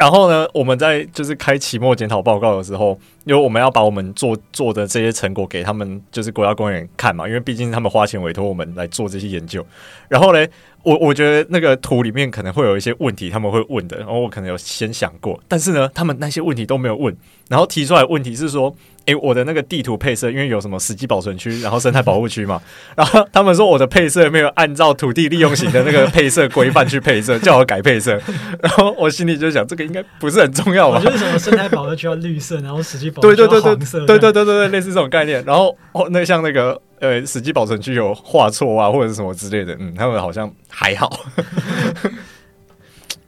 [0.00, 9.64] 然后呢，我们在就是开期末检讨报告的时候，因为我们要把我们做做的这些成果给他们，就是国家公园看嘛，因为毕竟他们花钱委托我们来做这些研究。
[10.08, 10.50] 然后嘞，
[10.82, 17.16] 我我觉得那个图里面可能会有一些问题，他们会问的，然后我可能有先想过，但是呢，他们那些问题都没有问，
[17.48, 18.74] 然后提出来问题是说。
[19.06, 22.60] 诶，我的那个地图配色，因为有什么实际保存区，然后生态保护区嘛，
[22.94, 28.20] 然后他们说我的配色没有按照土地利用型的那个配色规范去配色，叫我改配色，
[28.60, 31.00] 然后我心里就想，这个应该不是很重要吧？
[31.00, 35.44] 就是什么生态保护区要绿色，然后实际保护区要黄色，对对对对对对，类似这种概念。
[35.44, 41.20] 然后哦，那像那个呃死机保存区有画错啊，或者是什么之类的，嗯，他们好像还好。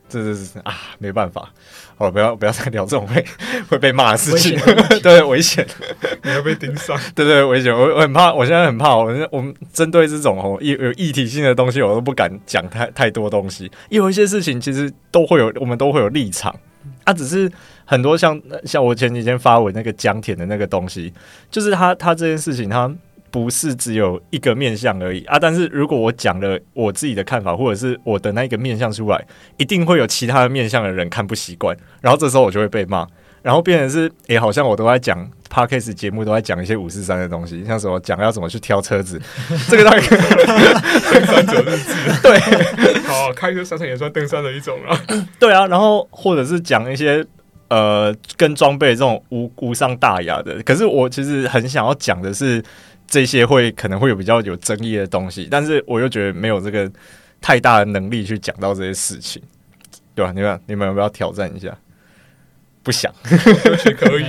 [0.09, 1.51] 这这是啊，没办法。
[1.97, 3.25] 好了，不要不要再聊这种会
[3.69, 4.59] 会被骂的事情，
[5.03, 5.65] 对，危险，
[6.23, 16.55] 你要被盯上，对对，危险，我我很怕，我现在很怕，我我们针对这种哦有有议题性的东西，我都不敢讲太太多东西，因为有一些事情其实都会有，我们都会有立场，
[17.05, 17.51] 啊，只是
[17.93, 21.13] 很多像像我前几天发文那个江田的那个东西，
[21.51, 22.91] 就是他他这件事情他。
[23.33, 25.25] 不是只有一个面相而已。
[25.25, 25.39] 啊！
[25.39, 29.25] 但是如果我讲了我自己的看法，或者是我的那个面相出来，
[29.57, 33.07] 一定会有其他的面相的人看不习惯，然后这时候我就会被骂，
[33.41, 39.19] 然后变成是，诶、欸，好像我都在讲 Podcast 节目，都在讲一些五四三的东西，像什么讲要怎么去挑车子，
[39.71, 42.39] 这个大概登山者 日志，对，
[43.05, 44.93] 好，开车山上也算登山的一种啊，
[45.41, 47.25] 对啊，然后或者是讲一些
[47.73, 52.63] 呃跟装备这种无无伤大雅的，可是我其实很想要讲的是。
[53.05, 56.91] 这些会可能会有比较有争议的东西，但是我又觉得没有这个
[57.43, 59.43] 太大的能力去讲到这些事情，
[60.15, 60.33] 对吧？
[60.35, 61.77] 你们你们要不要挑战一下？
[62.83, 63.13] 不想，
[63.99, 64.25] 可以，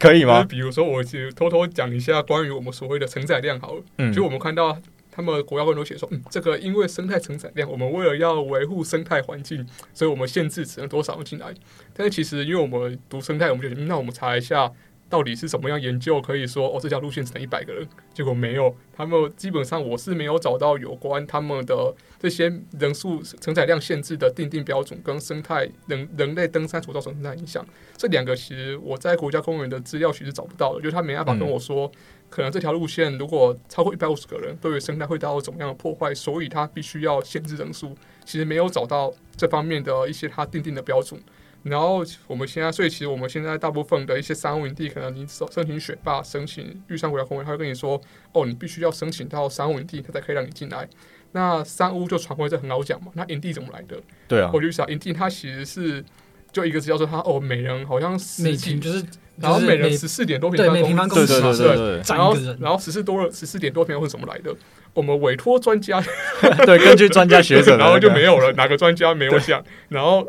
[0.00, 0.44] 可以吗？
[0.48, 3.82] 比如说，我就偷偷讲一下关于我们所谓的承载量好了。
[3.98, 4.76] 嗯，就我们看到
[5.12, 11.54] 他们国家官都写说，嗯，这个因为生态承载量，我们为了要维护生态环境，所以我们限制只能多少人进来。
[11.94, 14.72] 但是其实，因为我们读生态，我们就那我们查一下。
[15.12, 17.86] 到底是什么样研究可以说哦，这条路线只能一百个人？
[18.14, 22.50] 结果没有，他们基本上我是没有找到有关他们的这些
[22.80, 27.62] 人数承载量限制的定定标准跟生态人人类登山所造成的影响。
[27.94, 31.92] 这两个其实我在国家公园的资料其实找不到的，就是他没办法跟我说，
[32.32, 37.94] 可能这条路线如果超过一百五十个人，对于生态会造成怎么样的破坏，所以它必须要限制人数。
[38.24, 41.20] 其实没有找到这方面的一些它定定的标准。
[41.62, 48.00] 然后我们现在，所以其实我们现在大部分的一些山屋营地，可能你申申请雪霸、申请玉山国家公园，他会跟你说，
[48.32, 50.88] 哦，你必须要申请到山屋营地，他才可以让你进来。
[51.30, 53.96] 那三屋就传回这很好讲嘛，那营地怎么来的？
[54.26, 56.04] 对啊，我就想营地它其实是
[56.50, 59.06] 就一个字叫做它哦，每人好像就是，
[59.42, 64.54] 然后每人十四点多平方公尺，对对对对对，然后然后十四多十四点多平方是怎么来的？
[64.94, 66.02] 我们委托专家，
[66.64, 70.26] 对，根据专家学者， 然后就没有了，哪个专家没有讲，然后。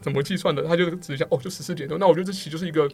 [0.00, 0.62] 怎么计算的？
[0.62, 1.98] 他就只是讲哦，就十四点多。
[1.98, 2.90] 那我觉得这其实就是一个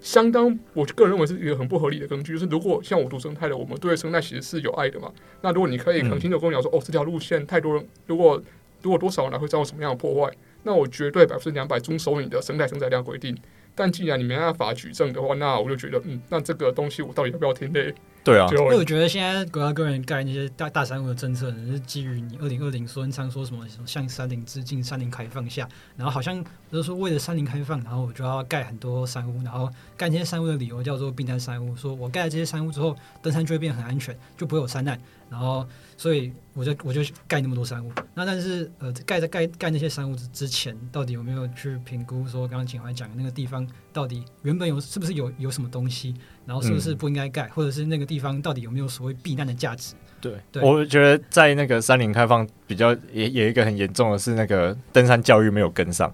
[0.00, 2.34] 相当，我个人认为是一个很不合理的根据。
[2.34, 5.10] 就是如果像我读生态的，我们对生态其实是有爱的嘛。
[5.40, 8.40] 那如果你可以很清楚跟我讲说，嗯、哦，这条路线太多人，如果
[8.82, 10.32] 如果多少人来会造成什么样的破坏，
[10.62, 13.36] 那我绝对百分之两百遵守你的生态承载量规定。
[13.74, 17.94] 但既然你没办法举证的话，那我就觉得，嗯，那这个东西我到底要不要听嘞？
[18.24, 34.98] 对啊，因为我觉得现在国家公园盖那些大大山屋的政策，是基于你二零二零说常说什么向山林致敬、山林开放下，然后好像就是说为了山林开放，然后我就要盖很多山屋，然后盖这些山屋的理由叫做避难山屋，说我盖了这些山屋之后，登山就会变很安全，就不会有山难，
[35.28, 35.66] 然后。
[35.96, 46.12] 所以我就我就盖那么多山屋，那但是呃盖在盖盖那些山屋之之前，到底有没有去评估说刚刚景怀讲的那个地方到底原本有是不是有有什么东西，
[46.46, 49.94] 然后是不是不应该盖，嗯、或者是那个地方到底有没有所谓避难的价值？
[50.20, 50.62] 对，对。
[50.62, 56.12] 我觉得在那个山林开放比较也也有一个很严重的是那个登山教育没有跟上，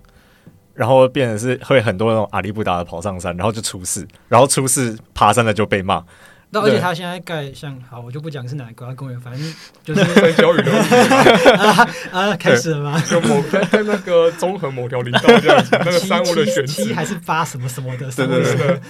[0.74, 6.04] 然后变成是会很多那种阿里不达的跑上山，然后就出事，然后出事爬山的就被骂。
[6.52, 9.54] 那而且他现在盖像好，我就不讲是哪个国家公园，反正
[9.84, 10.72] 就是在教育的
[11.56, 13.00] 啊啊，开始了吗？
[13.08, 18.80] 就某在那个综合某条林道这样子，那个山屋的选七还是八什么什么的，对对对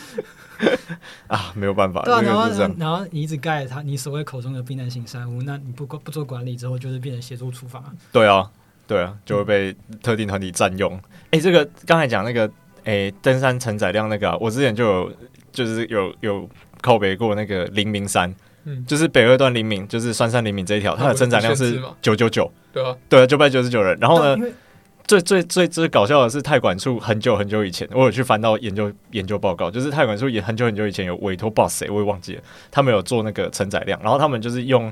[1.29, 2.03] 啊，没有办法。
[2.03, 2.49] 对啊，然后
[2.79, 7.83] 然后你一直盖他，你所谓口中的避难型山屋，那你不不做管理之后，就是变成协助处罚。
[8.13, 8.51] 对啊，
[8.87, 10.95] 对啊，就会被特定团体占用。
[11.31, 12.47] 哎、欸，这个刚才讲那个
[12.85, 15.13] 哎、欸，登山承载量那个、啊，我之前就有
[15.53, 16.49] 就是有有。
[16.83, 18.35] 靠北过那个灵明山，
[18.65, 23.99] 嗯，就是北二段灵明，就是酸山灵明这一条，它的承载量是九九九，对啊，对啊，九百九十九人。
[24.01, 24.47] 然后呢，
[25.11, 34.87] 最最最最搞笑的是，太管处很久很久以前，我有去翻到研究研究报告，就是太管处也很久很久以前有委托 boss，谁，我也忘记了，他们有做那个承载量，然后他们就是用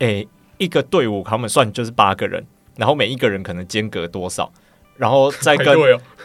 [0.00, 2.44] 诶、欸、一个队伍，他们算就是八个人，
[2.76, 4.52] 然后每一个人可能间隔多少，
[4.98, 5.66] 然后再跟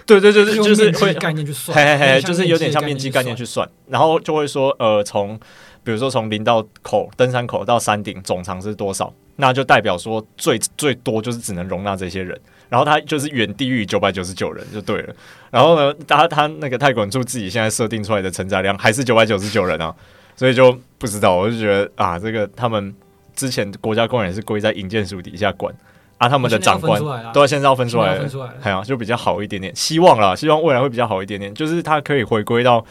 [0.06, 5.40] 对，对对对，就是会概念去算，嘿嘿嘿，就是有点像面积概念去算，然后就会说呃从
[5.86, 9.14] 比如说从零到口登山口到山顶总长是多少。
[9.40, 12.36] 那就代表说最最多就是只能容纳这些人，
[12.70, 15.16] 然后他就是远低于九百九十九人就对了。
[15.52, 19.94] 然后呢，他他那个泰管处自己现在设定出来的承载量还是九百九十九人啊，
[20.36, 21.36] 所以就不知道。
[21.36, 22.94] 我就觉得啊，这个他们
[23.36, 25.74] 之前国家公园是归在营建署底下管
[26.18, 27.02] 啊，他们的长官
[27.34, 28.20] 都要现在要分出来，
[28.62, 29.76] 哎呀，就比较好一点点。
[29.76, 32.86] 希望啦，希望未来会比较好一点点，就是他可以回归到。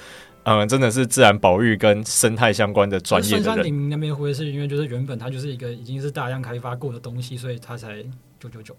[0.49, 3.45] 嗯，真的是自然保育跟生态相关的专业的人。
[3.45, 8.01] 深山林那边会是因为就是原本它就是一个已经是大量开发过的东西，所以它才
[8.39, 8.77] 九九九。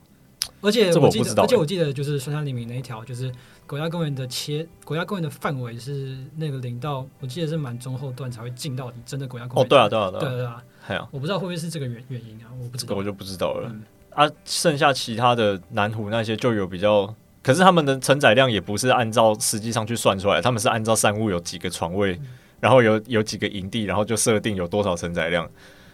[0.62, 3.32] 而且我记得，而且我记得就是深山林那一条，就是
[3.66, 9.66] 国家公园的切，国家公园的范围是那个林道，我记得是蛮中后段才会进到你真的国家公园。
[9.66, 10.64] 哦，对啊，对啊，对啊，对啊。
[10.82, 12.48] 还有，我不知道会不会是这个原原因啊？
[12.62, 13.70] 我不知道，我就不知道了。
[13.72, 17.14] 嗯、啊，剩下其他的南湖那些就有比较。
[17.44, 22.20] 可是他们的承载量也不是按照实际上去算出来，他们是按照山屋有几个床位，
[22.60, 25.50] 然后有有几个营地，然后就设定有多少承载量，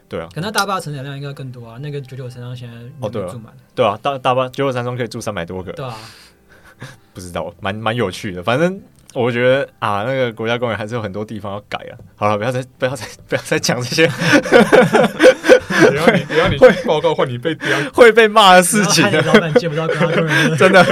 [0.07, 0.27] 对啊。
[0.33, 5.95] 可能大巴承载量应该更多啊，那个九九山庄现在哦对住满，对啊，大大巴九九山庄可以住三百多个，对啊，
[7.13, 8.81] 不知道，蛮蛮有趣的，反正。
[9.15, 11.93] 我觉得啊，那个国家公园还是有很多地方要改啊。
[12.15, 14.07] 好了，不要再不要再不要再讲这些。
[14.07, 17.55] 只要你 只要你报告或你被
[17.93, 20.83] 会被骂的事情，老板见不到国家公园真的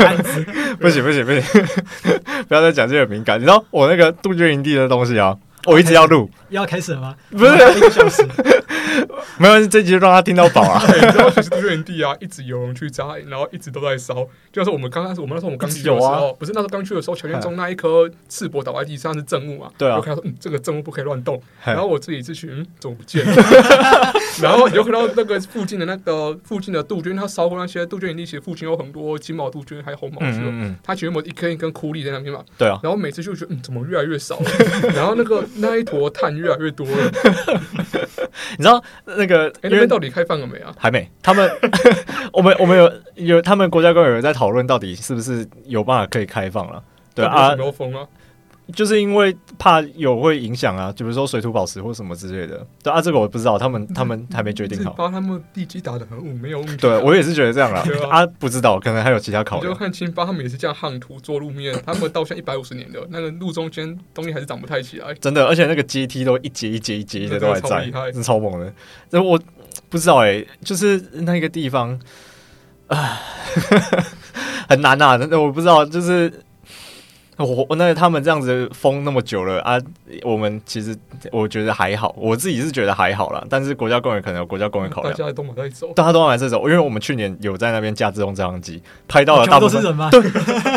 [0.79, 1.41] 不行不行不行，
[2.47, 3.39] 不要再讲这个敏感。
[3.39, 5.35] 你知道我那个杜鹃营地的东西啊，
[5.65, 7.15] 我一直要录，要开始了吗？
[7.29, 8.25] 不是一个小时。
[9.37, 10.83] 没关系，这集就让他听到饱啊！
[10.85, 14.27] 你知道，其实杜鹃地啊，一直有人去摘，然后一直都在烧。
[14.51, 19.69] 就是我们刚开始，我们那时候我们刚去的时候，啊、不是那时候刚去的时候，乔建中那一颗赤膊倒在地上是证物嘛？
[19.77, 21.41] 对啊，我看到说嗯，这个证物不可以乱动。
[21.63, 24.13] 然后我自己自去，嗯，怎么不见了？
[24.41, 30.39] 然后你就看到那个附近的那个附近的杜鹃，它烧过那些杜鹃营地，其实附近有很多金毛杜鹃，还有红毛鹃。
[30.39, 32.43] 嗯，嗯，它全部一根一根枯立在那边嘛。
[32.57, 32.77] 对啊。
[32.83, 34.51] 然后每次就觉得，嗯，怎么越来越少了？
[34.93, 37.11] 然后那个那一坨碳越来越多了。
[38.57, 39.47] 你知道那个？
[39.61, 40.73] 哎，那边到底开放了没啊？
[40.77, 41.09] 还没。
[41.21, 41.49] 他们，
[42.33, 46.83] 我们我们有有，他们国家公园有在讨论到底是不是有办法可以开放了。
[47.13, 47.55] 对啊。
[48.73, 52.65] 就是因为怕有会影响啊，就比如说水土保持或什么之类的。
[52.81, 54.93] 对啊，这个我不知道，他们他们还没决定好。
[54.93, 56.77] 把他们地基打的很稳，没有问题。
[56.77, 57.83] 对，我也是觉得这样啦。
[58.09, 59.67] 啊，不知道，可能还有其他考虑。
[59.67, 65.13] 就看青巴他们也是这样夯土做路面，他们到现在一百五十年的那个路中间东西还是长不太起来。
[65.15, 68.73] 真的，而且那个阶梯都一节一节一节的都还在，是超猛的。
[69.09, 69.37] 那我
[69.89, 71.99] 不知道哎、欸，就是那个地方
[72.87, 73.19] 啊，
[74.69, 76.31] 很难啊，那我不知道，就是。
[77.43, 79.79] 我我那他们这样子封那么久了啊，
[80.23, 80.95] 我们其实
[81.31, 83.43] 我觉得还好，我自己是觉得还好啦。
[83.49, 86.67] 但是国家公园可能有国家公园考量，大家都往在走，大家都往在走。
[86.67, 90.09] 因为我们去年有在那边架自动照相机，拍到了大部分都是人吗？
[90.11, 90.21] 对，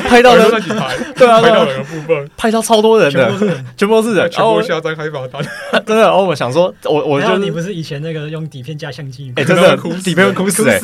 [0.02, 0.50] 拍到了
[1.16, 3.28] 对啊，拍到两个部分，拍到超多人的，
[3.76, 5.42] 全部都是人，全部下载开罚单。
[5.84, 9.34] 真的，然后我想说，我我就你不是以前那个用底片架相机吗？
[9.36, 10.78] 哎，真的 底片会哭死哎，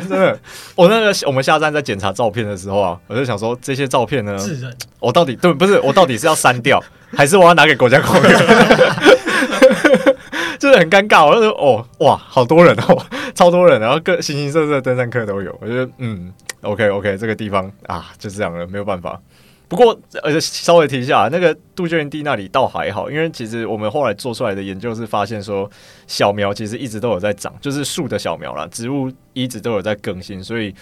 [0.00, 0.38] 真的。
[0.74, 4.36] 我那个我们下站在检查照片的时候啊，我就想说这些照片呢，
[5.00, 6.06] 我到底对不是我到。
[6.06, 6.80] 底是要删掉，
[7.16, 8.30] 还是我要拿给国家公园？
[10.56, 11.26] 就是很尴尬。
[11.26, 13.04] 我就说，哦，哇，好多人哦，
[13.34, 15.52] 超多人，然后各形形色色的登山客都有。
[15.60, 19.20] 我觉得，嗯，OK OK，这个地方啊，就这样了，没有办法。
[19.68, 25.68] 不过，而且稍微提一下，那个杜鹃地那里倒还好，因为其实我们后来做出来的研究是发现说，
[26.06, 30.72] 小苗其实一直都有在长，就是树的小苗啦，植物一直都有在更新，所以，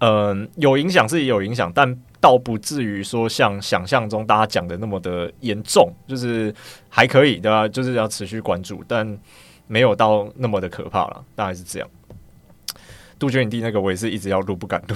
[0.00, 1.98] 嗯，有影响是也有影响，但。
[2.22, 6.54] 倒不至于说像想象中大家讲的那么的严重，就是
[6.90, 7.66] 还可以，对吧？
[7.66, 9.18] 就是要持续关注，但
[9.66, 11.88] 没有到那么的可怕了，大概是这样。
[13.18, 14.94] 杜鹃影帝那个我也是一直要录，不敢录，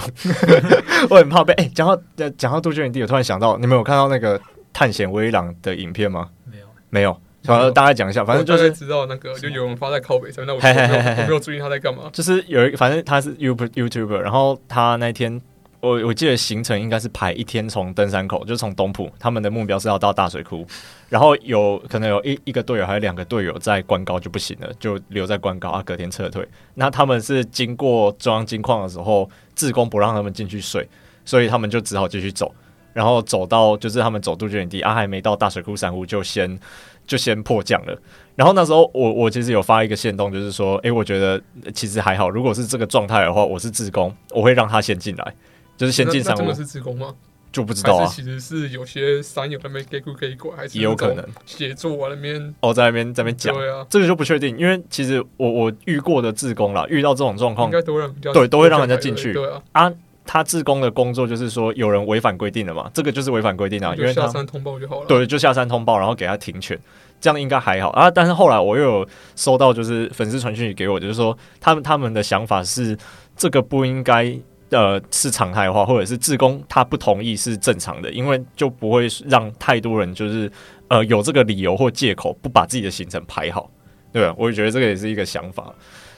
[1.09, 1.55] 我很怕被。
[1.55, 1.99] 哎、欸，讲到
[2.37, 4.39] 讲到杜鹃影帝，我突然想到，你们有看到那个
[4.71, 6.29] 探险威朗的影片吗？
[6.45, 7.21] 没有，没有。
[7.45, 12.11] 反正大概讲一下，反正就是知道那个就有人发在靠北上，那我没有我没有注意他在干嘛。
[12.13, 15.41] 就是有一个，反正他是 You YouTuber，然后他那天。
[15.81, 20.67] 我我记得行程应该是排一天从登山口，就从东埔，他们的目标是要到大水库，
[21.11, 26.43] 然后有可能有一一个队友还有两个队友在关高就不行了，就留在关高啊，隔天撤退。
[26.73, 30.89] 那他们是经过中央金矿的时候，志工不让他们进去睡，
[31.23, 32.55] 所以他们就只好继续走，
[32.95, 36.59] 然后走到就是他们走杜鹃营地啊，还没到大水库山屋就先
[37.07, 37.99] 就先迫降了。
[38.37, 41.41] 然后那时候我我其实有发一个线动，就是说，诶，我觉得
[41.73, 45.35] 其实还好，如果是这个状态的话，我是自工，我会让他先进来。
[45.77, 46.39] 就是先进山屋。
[46.39, 47.15] 真的是自工吗？
[47.53, 48.07] 就不知道啊。
[48.07, 53.55] 其实是有些山友那边给过给过，还是也有可能协助我那边哦，在那边在那边讲。
[53.55, 59.33] 对啊，这个就不确定，因为其实我我遇过的自工啦，遇到这种状况，应该都让对都会让人家进去。
[59.33, 59.93] 对啊，啊，
[60.25, 65.07] 他自工的工作就是说有人违反规定了嘛，这个就是违反规定啊，因为下山通报就好了。
[65.07, 66.79] 对，就下山通报，然后给他停权，
[67.21, 68.11] 这样应该还好啊。
[68.11, 72.97] 但是后来我又有收到就是粉丝传讯给我，就是说他们他们的想法是
[73.37, 74.37] 这个不应该。
[74.71, 80.51] 呃，是常态化，或者是自工他不同意是正常的，因为就不会让太多人就是
[80.89, 83.71] 呃有这个理由或借口不把自己的行程排好，
[84.13, 84.35] 对吧？
[84.37, 85.73] 我也觉得这个也是一个想法，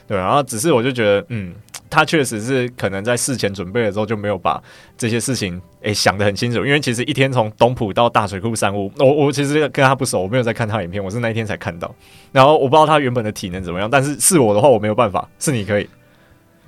[0.07, 0.17] 对。
[0.17, 1.53] 然后只是我就觉得，嗯，
[1.89, 4.61] 他确实是可能在事前准备的时候就没有把
[4.97, 11.93] 这些事情诶、欸、想得很清楚，因为其实一天从东浦到大水库山屋，我我其实跟他不熟，我没有在看他影片，我是那一天才看到，
[12.31, 15.87] 然后我不知道他原本的体能怎么样，但是是我的话我没有办法，是你可以。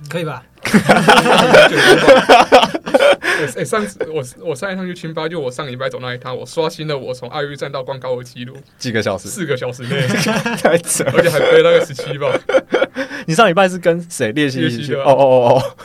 [0.08, 0.42] 可以吧？
[3.20, 10.06] 哎、欸，上次我我上一趟去清吧，就我上礼拜走那一趟，我刷新了我从爱玉站到光高的记录，几个小时，四个小时内，
[10.62, 12.32] 太扯，而且还背那个十七吧。
[13.26, 14.94] 你上礼拜是跟谁练习一起去？
[14.94, 15.76] 哦哦哦哦，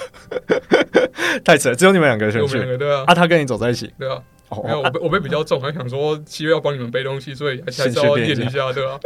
[1.43, 3.03] 太扯，只有你们两个人去，对啊。
[3.07, 4.21] 啊，他跟你走在一起，对啊。
[4.63, 8.99] 没有，我背我背比较重，还想说七月要帮你们背东西，所以还是要练一下，对吧？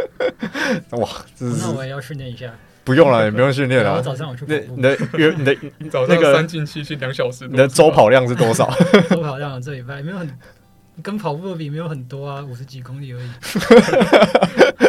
[0.91, 1.09] 哇，
[1.39, 2.53] 那我也要训练一下。
[2.89, 3.97] 不用了， 也不用训练了。
[3.97, 4.43] 我早上我去。
[4.75, 5.55] 你的约你的
[5.91, 7.47] 早上三进七进两小时。
[7.47, 8.67] 你的周跑量是多少？
[9.11, 10.27] 周跑量这礼拜没有很，
[11.03, 13.29] 跟跑步比没有很多啊，五十几公里而已。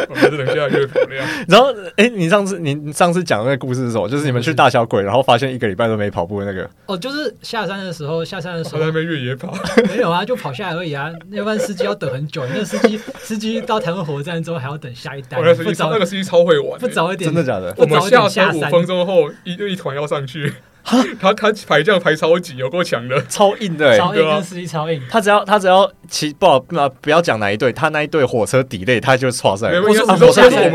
[0.31, 1.27] 我们等下月跑量。
[1.47, 4.07] 然后，哎，你上次你上次讲那个故事是什么？
[4.07, 6.69] 就是你们去大小鬼，然后发现一个礼拜都没跑步的那个。
[6.85, 8.79] 哦，就是下山的时候，下山的时候。
[8.79, 9.53] 在那边越野跑。
[9.89, 11.11] 没有啊，就跑下来而已啊。
[11.31, 15.41] 要不然司机要等很久，那司机司机到台湾火车站之后还要等下一单。
[15.55, 16.79] 不早，那个司机超会玩。
[16.79, 17.73] 不早一点，真的假的？
[17.77, 20.53] 我们下山五分钟后，一一团要上去。
[21.19, 25.01] 他他排这样排超紧，有够强的，超硬的，超硬跟司机超硬。
[25.09, 29.67] 他只要他只要骑不好，那不要讲哪一队，他那一队火车 delay，他就剉赛。
[29.79, 30.19] 我是我们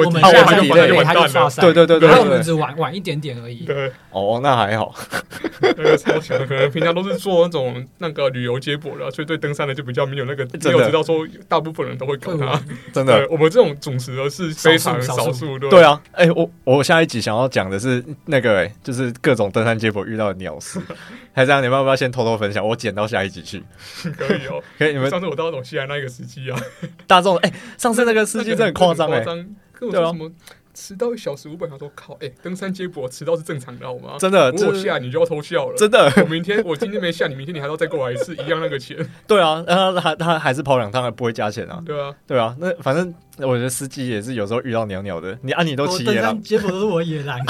[0.07, 1.63] 我们下山 delay，他就剉赛。
[1.63, 3.65] 对对对对，然后我们只晚晚一点点而已。
[3.65, 4.95] 对，哦，那还好。
[5.61, 12.61] 那个超强的，可能平常都是做那种那个旅游接驳的，所以对登山的就比较没有那个，没有知道说大部分人都会搞他。
[12.93, 15.59] 真的，我们这种主持的是非常少数。
[15.59, 20.79] 对啊，哎，我我下一集想要讲的是那个，哎，就是各种登山接驳遇到的鸟事。
[21.33, 22.67] 还这样，你们要不要先偷偷分享？
[22.67, 23.63] 我剪到下一集去。
[24.17, 24.93] 可以哦，可以。
[24.93, 26.61] 你们上次我到那种西安那个司机啊，
[27.07, 29.21] 大众哎，上次那个司机真的很夸张哎，
[29.81, 30.31] 对啊，什么
[30.73, 34.17] 迟到一小时五百，他说靠，哎，登山接驳迟到是正常的好吗？
[34.19, 35.75] 真的，我下你就要偷笑了。
[35.77, 38.97] 真的，我明天我今天没下，你明天你还要再过来一次，一样那个钱。
[39.27, 41.83] 对啊，然后他他还是跑两趟，还不会加钱啊。
[41.85, 47.39] 对啊，对啊，那反正我觉得司机也是有时候遇到鸟鸟的，你啊你都骑野狼，接驳都是我野狼。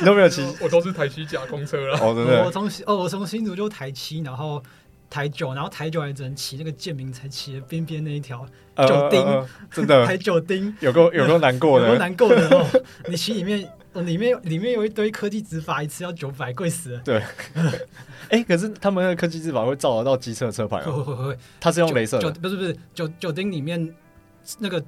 [0.00, 1.98] 你 都没有骑，我都是台七甲公车了。
[1.98, 2.44] 哦，真的。
[2.44, 4.62] 我从哦，我从新竹就台七，然后
[5.10, 8.46] 台九，然后台九还只能骑那个建明才骑的边边那一条
[8.76, 12.66] 九丁，真的 台九丁， 有够有够难过的，有够难过的哦。
[13.08, 17.00] 你骑里面，里面里面有一堆科技执法，一次要九百，贵死了。
[17.04, 17.22] 对。
[18.28, 20.92] 哎，可是他们那个科技执法会照得到机车车牌吗？
[20.92, 21.38] 会会会。
[21.60, 23.94] 它是用镭射的，不是不是九九丁里面
[24.58, 24.82] 那个。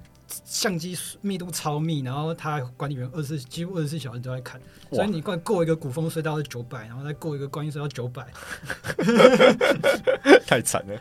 [0.45, 4.61] 相机密度超密，然后他管理员二十四几乎二十四小时都在看，
[4.91, 8.27] 所以你过过一个古风隧道是九百，然后再过一个观音隧道九百，
[10.47, 10.95] 太惨了。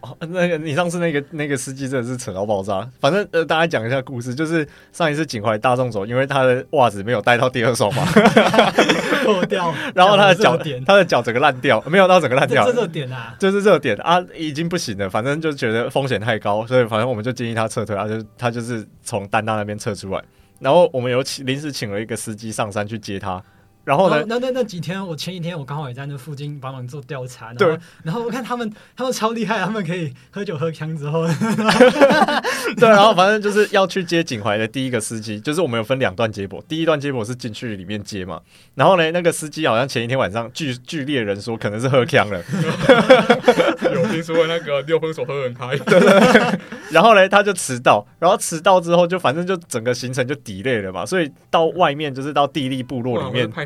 [0.00, 2.88] 哦，那个你上次那个那个司机真的是扯到爆炸。
[3.00, 8.02] 反正呃，大家讲一下故事，就是上一次景怀大众走，因为他的袜子没有带到第二双嘛，
[9.24, 15.08] 破掉， 然后他的脚点，他的脚整个烂掉，没有到整个烂掉，这热点啊，就是热点啊，已经不行了。
[15.08, 20.22] 反正就觉得风险太高，所以反正我们就建议他撤退，他就他就是从丹大那边撤出来，
[20.60, 23.42] 然后我们有请临时请了一个司机上山去接他。
[23.84, 24.24] 然后呢？
[24.26, 27.52] 那那那几天，我前几天我刚好也在那附近帮忙做调查。
[27.54, 27.78] 对。
[28.02, 31.26] 然后我看他们，他们超厉害，他们可以喝酒喝强之后。
[32.76, 38.40] 对，然后反正就是要去接景怀的第一个司机，就是我们有分两段接驳，第一段接驳是进去里面接嘛。
[38.74, 42.42] 然后呢，那个司机好像前一天晚上据据猎人说，可能是喝强了。
[43.94, 45.76] 有听说那个六分手喝很嗨。
[45.76, 46.58] 对对对。
[46.90, 53.50] 然后呢，他就迟到，然后迟到之后就反正就整个行程就 delay 了嘛，所以到外面就是到地利部落里面。
[53.50, 53.64] 他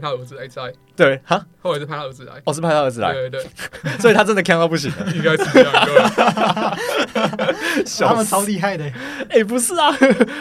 [0.97, 3.41] 对哈，后来是派他儿子来，哦，是派他儿子来，对对。
[3.83, 5.73] 对， 所以他真的强到不行， 应该是这样，
[8.09, 8.85] 他们超厉害的，
[9.31, 9.95] 哎，不是啊，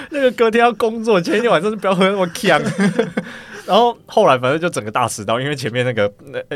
[0.10, 2.60] 那个隔天要工作，前一天晚上就不要喝那么强，
[3.66, 6.12] 然后后来反正就整个大迟到，因为前面那个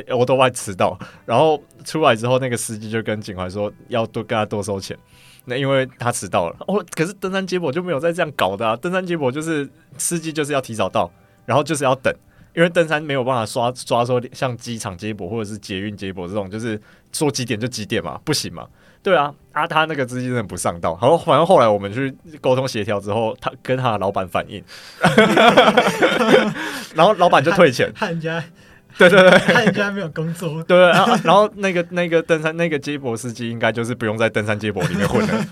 [0.06, 4.98] 那我都快迟到，然后出来之后那个司机就跟警怀说要多跟他多收钱，
[5.46, 11.12] 那因为他迟到了，哦，可是登山接驳就没有再这样搞的啊，登山接驳就是司机就是要提早到，
[11.46, 12.12] 然后就是要等。
[12.54, 16.80] 因为登山没有办法刷刷说像机场接驳或者是捷运接驳这种，就是
[17.12, 18.68] 说几点就几点嘛，不行嘛。
[19.04, 20.96] 对啊，啊，他那个资金真的不上道。
[20.96, 24.64] 好，反正后来我们去沟通协调之后，他跟他的老板反映，
[26.94, 27.92] 然后老板就退钱。
[28.98, 30.62] 对对对，他应该没有工作。
[30.64, 35.46] 对，对，然后然后那个那个登山那个接驳司机应该就是不用在登山接驳里面混了。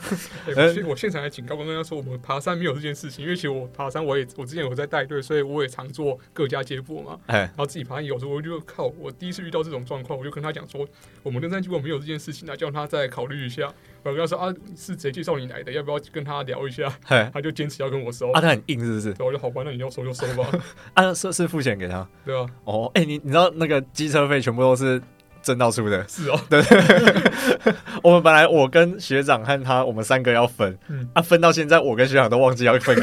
[0.55, 7.17] 欸、 我现场还警告过大家说，我们爬山没有这件事情，因为其实我爬山我也我之前有在带队，所以我也常做各家接驳嘛。
[7.27, 10.87] 哎，然后自己爬山有时候我就靠，我第一次遇到这种状况，我就跟他讲说，
[11.23, 13.71] 我们登山接驳没有这件事情，那叫他再考虑一下。
[14.03, 15.71] 我跟他说啊，是谁介绍你来的？
[15.71, 16.91] 要不要跟他聊一下？
[17.05, 18.31] 嘿他就坚持要跟我收。
[18.31, 19.23] 啊，他很硬是不是？
[19.23, 20.49] 我就好吧，那你要收就收吧。
[20.95, 22.45] 啊，是是付钱给他，对啊。
[22.63, 25.01] 哦，哎、欸，你你知道那个机车费全部都是
[25.41, 26.07] 挣到出的？
[26.07, 26.61] 是哦， 对。
[28.01, 32.95] 我们本来我跟学长和他，我们三个要分，嗯、啊，分到现在我跟学长都忘记要分。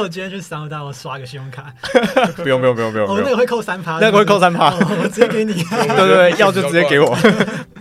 [0.00, 1.72] 我今天去商务大，我刷个信用卡。
[2.36, 5.52] 不用不用不用不用，哦，那个会扣三趴，那个会扣三趴，我直接给你。
[5.62, 7.16] 对对对，要就直接给我，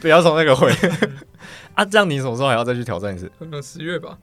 [0.02, 0.72] 不要从那个汇。
[1.74, 3.32] 啊，这样你什么时候还要再去挑战一次？
[3.38, 4.18] 可能十月吧。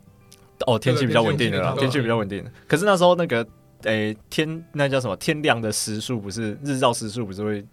[0.66, 2.44] 哦，天气比较稳定的啦，天气比较稳定。
[2.66, 3.46] 可是那时候那个，
[3.82, 5.16] 诶，天那叫什么？
[5.16, 7.64] 天亮的时数不是日照时数不是会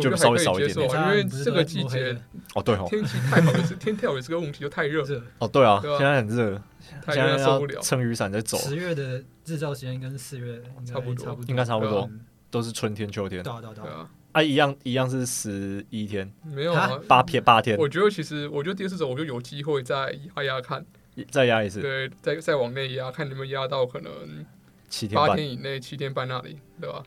[0.00, 0.90] 就稍微少一点点？
[0.90, 2.16] 因为这个季节
[2.54, 5.04] 哦，对哦，天气太好也是天跳也是个问题，就太热。
[5.38, 6.62] 哦，对啊，现在很热。
[7.06, 8.56] 现在受不了，撑雨伞在走。
[8.58, 12.08] 十月的日照时间跟四月差不多，应该差不多，
[12.50, 13.42] 都是春天、秋天。
[13.42, 17.76] 对对对啊，啊，一样一样是十一天，没有啊，八天八天。
[17.78, 20.84] 我觉得其实，我觉得第二次，我就有机会再压压看，
[21.30, 21.80] 再压一次。
[21.80, 24.46] 对，再再往内压，看能不能压到可能
[24.88, 27.02] 七天八天以内，七天半那里，对吧？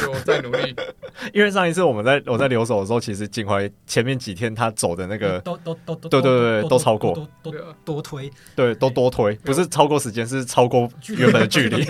[0.00, 0.74] 就再努力，
[1.32, 7.52] 因为上一次我们在我在留守的时候，其实景怀前面几天他走的那个都都都都对对对都超过，都
[7.84, 11.84] 多推，对都多推，不是超过时间，是超过原本的距离。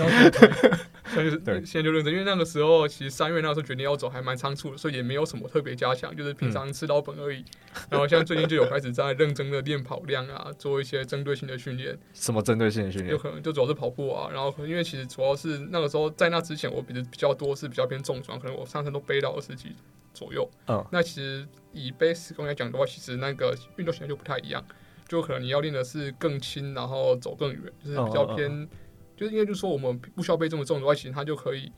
[1.11, 7.43] 现在就对，现在就认真，因为那个时候其实三月那时候决定要走，还蛮仓促的，所以也没有什么特别加强，就是平常吃老本而已。
[7.89, 11.97] 然后像最近就有开始在认真的练跑量啊，做一些针对性的训练。
[12.13, 13.11] 什么针对性的训练？
[13.11, 19.75] 有可能就主要是跑步啊，然后因为其实主要是那个时候在那之前，我比的比较多是比较偏重装，可能我上身都背到二十几
[20.13, 20.49] 左右。
[20.67, 24.63] 嗯，那其实以背十公里来讲的话，其实那个运动型态就不太一样，
[25.07, 28.67] 就可能你要练的是更轻，然后走更远，就是比较偏。
[29.17, 31.69] 就是应该就是说我们不需要背这么重的话，其实它就可以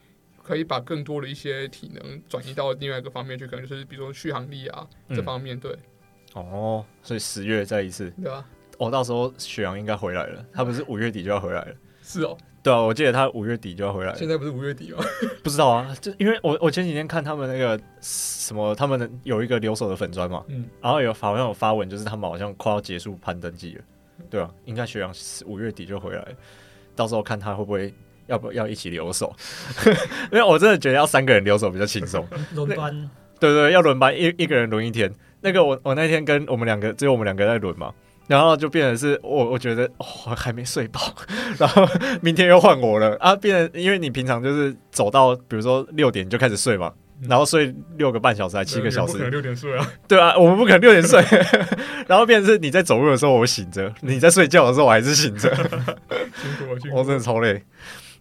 [0.43, 5.59] 可以把更多的一些体能转移到另外一个方面去，可能就是比如说续航力啊、嗯、这方面。
[5.59, 5.75] 对，
[6.35, 11.75] 哦，所以十月再一次，对啊，哦，到时候雪阳应该回来了，他不是五月底就要回来了？
[12.03, 14.17] 是哦，对啊，我记得他五月底就要回来了。
[14.17, 15.03] 现在不是五月底吗？
[15.43, 23.81] 不知道啊，就因为我我前几天看他们那个什么，他们有一个留守的粉砖嘛，嗯，然后有好像有发文，就是他们好像快要结束攀登季了，
[24.29, 25.11] 对啊，应该学长
[25.45, 26.25] 五月底就回来。
[26.95, 27.91] 到时候看他会不会
[28.27, 29.33] 要不要一起留守，
[30.31, 32.27] 因为我真的觉得要三个人留守比较轻松。
[32.53, 33.09] 轮班，
[33.39, 35.11] 对，对对，要轮班，一一个人轮一天。
[35.41, 37.91] 那个我我那天跟我们两个只有我们两个在轮嘛，
[38.31, 41.01] 然后就变成是我我觉得哦还没睡饱，
[41.59, 41.85] 然后
[42.21, 46.93] 明天又换我了啊，变成因为你平常就是走到比如说六点就开始睡嘛。
[47.29, 49.11] 然后睡六个半小时还七个小时？
[49.11, 49.87] 不可能六点睡啊！
[50.07, 51.23] 对啊，我们不可能六点睡。
[52.07, 55.55] 然后变成是你在走路的时候我醒着，你在睡觉的时候我还是醒着。
[56.91, 57.61] 我真的超累。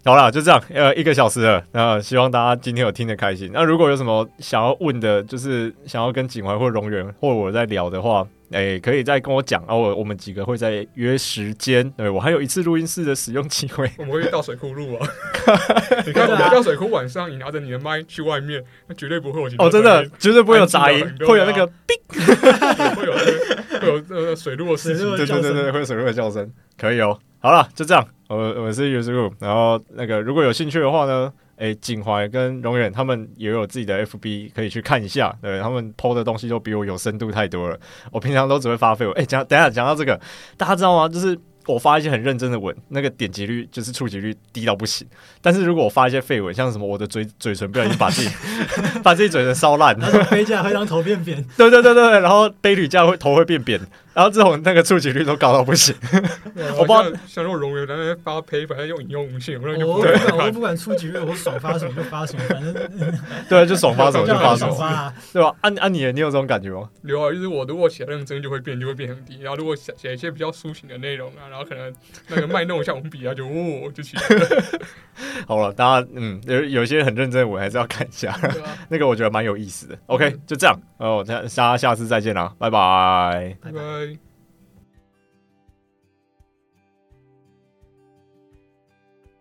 [0.05, 1.63] 好啦，就这样，呃，一个小时了。
[1.73, 3.51] 那希望大家今天有听得开心。
[3.53, 8.27] 那如果有什么想要问的，就是想要跟景怀或荣源或我在聊的话。
[8.53, 9.73] 哎、欸，可以再跟我讲啊！
[9.73, 11.89] 我我们几个会再约时间。
[11.93, 13.89] 对，我还有一次录音室的使用机会。
[13.97, 15.07] 我们会到水库录啊！
[16.05, 21.95] 你看，我们到水库晚上，你拿着你的麦去外面，那绝对不会有哦，真的绝对不会有杂音，会有那个哔，
[22.97, 26.51] 会有那个会有那个水路的声音，对对对对，会有水路的叫声。
[26.77, 28.05] 可以哦，好了，就这样。
[28.37, 31.33] 我我是 USRU，然后那个如果有兴趣的话呢？
[31.57, 37.79] 诶，景怀跟荣远他们也有自己的 FB 可以去看一下，对，他们 PO 的东西都比我有深度太多了。
[38.11, 39.15] 我平常都只会发废文。
[39.17, 40.19] 诶，讲等下讲到这个，
[40.57, 41.09] 大家知道吗？
[41.09, 41.39] 就是。
[41.67, 45.07] 我发一些很认真的文，那个点击率就是触及率低到不行。
[45.43, 48.31] 但是如果我发一些废文，像什么我的嘴嘴唇不小心把自己
[49.05, 53.79] 把自己嘴唇烧烂，然后杯架会让头变扁， 对对对对，然后杯铝架会头会变扁，
[54.13, 55.95] 然后这种那个触及率都高到不行。
[56.77, 62.75] 我不知道像那种荣源在那边发呸，反正用引用无限，我就不管，我不管触及率，我爽发什么就发什么，反正
[63.49, 65.55] 对，就爽发什么就发什么，对吧？
[65.63, 66.89] 按按你，你有这种感觉吗？
[67.03, 69.41] 有啊，就是我如果写认真就会变，就会变很低。
[69.41, 71.93] 然后如果写写一些比较抒情的内容啊，然后可能
[72.29, 74.63] 那个卖弄一下文笔啊，就哦就起来了。
[75.47, 79.97] 好了，大家嗯，有有些很认真的我还是要看一下，啊、那个我觉得蛮有意思的。
[80.07, 84.10] OK，就这样哦，大家下次再见啦，拜拜，拜拜。